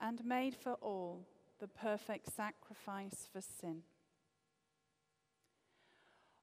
and 0.00 0.24
made 0.24 0.56
for 0.56 0.72
all 0.80 1.26
the 1.60 1.68
perfect 1.68 2.34
sacrifice 2.34 3.28
for 3.30 3.42
sin. 3.42 3.82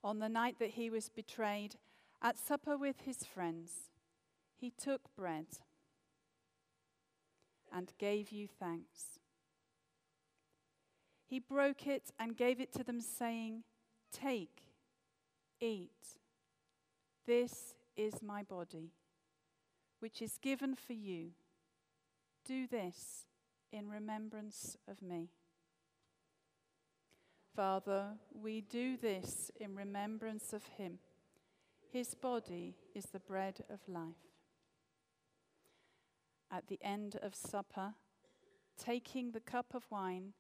On 0.04 0.20
the 0.20 0.30
night 0.30 0.58
that 0.60 0.76
he 0.78 0.92
was 0.92 1.10
betrayed, 1.10 1.78
at 2.22 2.38
supper 2.38 2.78
with 2.78 3.02
his 3.02 3.24
friends, 3.24 3.90
he 4.56 4.70
took 4.70 5.02
bread 5.16 5.48
and 7.74 7.94
gave 7.98 8.32
you 8.32 8.48
thanks. 8.48 9.18
He 11.26 11.40
broke 11.40 11.88
it 11.88 12.12
and 12.20 12.38
gave 12.38 12.62
it 12.62 12.72
to 12.74 12.84
them, 12.84 13.02
saying, 13.02 13.64
Take, 14.12 14.76
eat. 15.60 16.20
This 17.26 17.74
is 17.98 18.22
my 18.22 18.44
body, 18.44 18.92
which 20.04 20.22
is 20.22 20.38
given 20.38 20.76
for 20.76 20.92
you. 20.92 21.30
Do 22.46 22.68
this 22.68 23.26
in 23.72 23.90
remembrance 23.90 24.76
of 24.86 25.02
me. 25.02 25.30
Father, 27.56 28.18
we 28.30 28.60
do 28.60 28.98
this 28.98 29.50
in 29.58 29.76
remembrance 29.76 30.52
of 30.52 30.66
him. 30.78 31.00
His 31.90 32.16
body 32.16 32.76
is 32.94 33.06
the 33.06 33.20
bread 33.20 33.64
of 33.70 33.80
life 33.88 34.34
at 36.54 36.68
the 36.68 36.80
end 36.84 37.18
of 37.24 37.34
supper, 37.34 37.96
taking 38.78 39.32
the 39.32 39.40
cup 39.40 39.74
of 39.74 39.90
wine, 39.90 40.34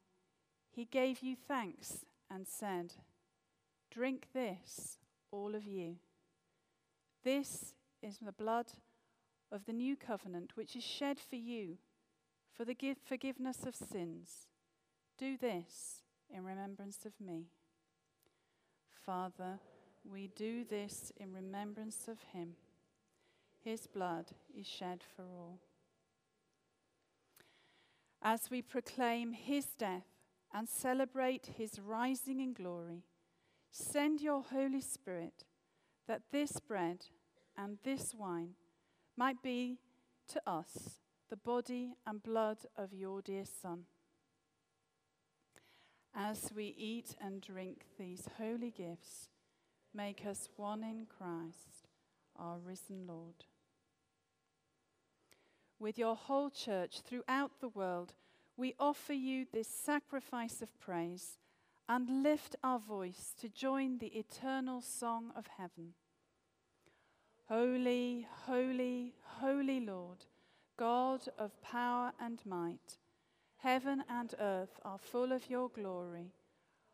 he 0.69 0.85
gave 0.85 1.23
you 1.23 1.35
thanks 1.35 2.05
and 2.29 2.47
said, 2.47 2.93
Drink 3.89 4.27
this, 4.33 4.99
all 5.31 5.55
of 5.55 5.65
you. 5.65 5.95
This 7.23 7.73
is 8.01 8.19
the 8.19 8.31
blood 8.31 8.67
of 9.53 9.65
the 9.65 9.73
new 9.73 9.95
covenant, 9.95 10.51
which 10.55 10.75
is 10.75 10.83
shed 10.83 11.17
for 11.19 11.35
you 11.35 11.77
for 12.51 12.65
the 12.65 12.75
forgiveness 13.05 13.65
of 13.65 13.75
sins. 13.75 14.47
Do 15.17 15.37
this 15.37 16.01
in 16.29 16.43
remembrance 16.43 17.05
of 17.05 17.13
me. 17.25 17.47
Father, 19.05 19.59
we 20.03 20.27
do 20.35 20.63
this 20.63 21.11
in 21.17 21.31
remembrance 21.33 22.07
of 22.07 22.17
him. 22.33 22.55
His 23.63 23.87
blood 23.87 24.31
is 24.57 24.67
shed 24.67 25.01
for 25.15 25.23
all 25.23 25.59
as 28.23 28.49
we 28.49 28.61
proclaim 28.61 29.33
his 29.33 29.65
death 29.77 30.07
and 30.53 30.67
celebrate 30.69 31.51
his 31.57 31.79
rising 31.79 32.39
in 32.39 32.53
glory, 32.53 33.03
send 33.69 34.21
your 34.21 34.41
Holy 34.41 34.81
Spirit 34.81 35.43
that 36.07 36.21
this 36.31 36.59
bread 36.59 37.05
and 37.57 37.77
this 37.83 38.13
wine 38.15 38.51
might 39.17 39.41
be 39.41 39.77
to 40.29 40.41
us 40.47 40.99
the 41.29 41.37
body 41.37 41.93
and 42.05 42.21
blood 42.21 42.59
of 42.77 42.93
your 42.93 43.21
dear 43.21 43.45
Son. 43.45 43.83
As 46.15 46.51
we 46.55 46.75
eat 46.77 47.15
and 47.19 47.41
drink 47.41 47.85
these 47.97 48.29
holy 48.37 48.71
gifts, 48.71 49.29
make 49.93 50.25
us 50.25 50.49
one 50.55 50.83
in 50.83 51.07
Christ, 51.07 51.87
our 52.37 52.59
risen 52.59 53.07
Lord 53.07 53.45
with 55.83 55.97
your 55.97 56.15
whole 56.15 56.49
church 56.49 57.01
throughout 57.01 57.51
the 57.59 57.67
world, 57.67 58.13
we 58.55 58.73
offer 58.79 59.11
you 59.11 59.45
this 59.51 59.67
sacrifice 59.67 60.61
of 60.61 60.79
praise 60.79 61.37
and 61.89 62.23
lift 62.23 62.55
our 62.63 62.79
voice 62.79 63.35
to 63.41 63.49
join 63.49 63.97
the 63.97 64.07
eternal 64.07 64.79
song 64.79 65.33
of 65.35 65.45
heaven. 65.57 65.93
Holy, 67.49 68.25
holy, 68.45 69.13
holy 69.39 69.79
Lord, 69.81 70.25
God 70.77 71.21
of 71.37 71.61
power 71.61 72.13
and 72.19 72.39
might, 72.45 72.97
heaven 73.57 74.03
and 74.09 74.33
earth 74.39 74.79
are 74.83 74.97
full 74.97 75.31
of 75.31 75.49
your 75.49 75.69
glory. 75.69 76.33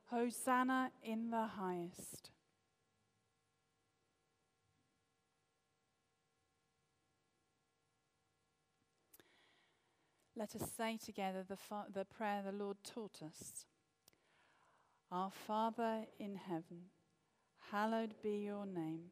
Hosanna 0.09 0.91
in 1.03 1.29
the 1.29 1.45
highest. 1.45 2.31
Let 10.35 10.55
us 10.55 10.71
say 10.75 10.97
together 10.97 11.43
the, 11.47 11.57
the 11.93 12.05
prayer 12.05 12.41
the 12.43 12.53
Lord 12.53 12.77
taught 12.83 13.21
us. 13.21 13.65
Our 15.11 15.31
Father 15.31 16.05
in 16.17 16.35
heaven, 16.35 16.91
hallowed 17.71 18.15
be 18.23 18.37
your 18.45 18.65
name. 18.65 19.11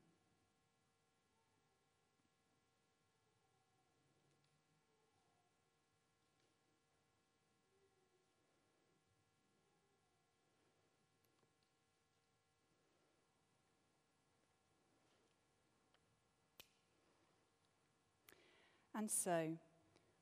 And 19.01 19.09
so, 19.09 19.47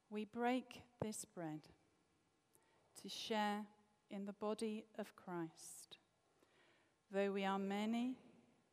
we 0.09 0.23
break 0.23 0.83
this 1.01 1.25
bread 1.25 1.59
to 3.01 3.09
share 3.09 3.65
in 4.09 4.25
the 4.25 4.31
body 4.31 4.85
of 4.97 5.17
Christ. 5.17 5.97
Though 7.11 7.33
we 7.33 7.43
are 7.43 7.59
many, 7.59 8.15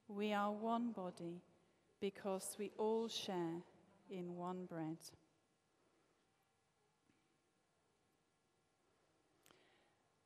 we 0.06 0.32
are 0.32 0.52
one 0.52 0.92
body 0.92 1.42
because 2.00 2.54
we 2.56 2.70
all 2.78 3.08
share 3.08 3.64
in 4.08 4.36
one 4.36 4.66
bread. 4.66 4.98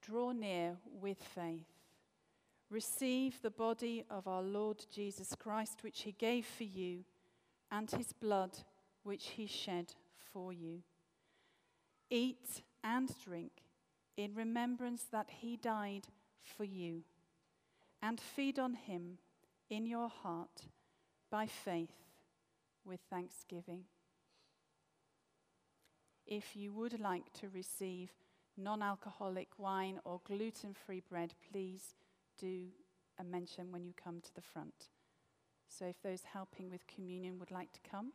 Draw 0.03 0.33
near 0.33 0.77
with 1.01 1.23
faith. 1.35 1.73
Receive 2.69 3.41
the 3.41 3.51
body 3.51 4.05
of 4.11 4.29
our 4.29 4.43
Lord 4.43 4.85
Jesus 4.93 5.35
Christ, 5.35 5.79
which 5.83 6.03
he 6.03 6.13
gave 6.13 6.45
for 6.45 6.65
you, 6.65 6.99
and 7.73 7.91
his 7.91 8.13
blood, 8.13 8.59
which 9.03 9.29
he 9.37 9.47
shed 9.47 9.95
for 10.33 10.53
you. 10.53 10.83
Eat 12.11 12.63
and 12.83 13.11
drink 13.25 13.53
in 14.17 14.35
remembrance 14.35 15.05
that 15.11 15.31
he 15.41 15.57
died 15.57 16.09
for 16.43 16.65
you, 16.65 17.03
and 18.03 18.21
feed 18.21 18.59
on 18.59 18.75
him 18.75 19.19
in 19.69 19.87
your 19.87 20.09
heart 20.09 20.67
by 21.31 21.47
faith 21.47 21.95
with 22.85 23.01
thanksgiving. 23.09 23.85
If 26.27 26.57
you 26.57 26.73
would 26.73 26.99
like 27.01 27.33
to 27.35 27.49
receive 27.49 28.11
non 28.57 28.83
alcoholic 28.83 29.49
wine 29.59 30.01
or 30.05 30.21
gluten 30.25 30.75
free 30.75 31.03
bread, 31.09 31.35
please 31.51 31.95
do 32.39 32.67
a 33.19 33.25
mention 33.25 33.71
when 33.71 33.85
you 33.85 33.93
come 34.03 34.21
to 34.21 34.35
the 34.35 34.43
front 34.43 34.89
So 35.69 35.87
if 35.87 36.03
those 36.03 36.23
helping 36.33 36.69
with 36.69 36.87
communion 36.87 37.39
would 37.39 37.51
like 37.51 37.73
to 37.73 37.81
come. 37.89 38.13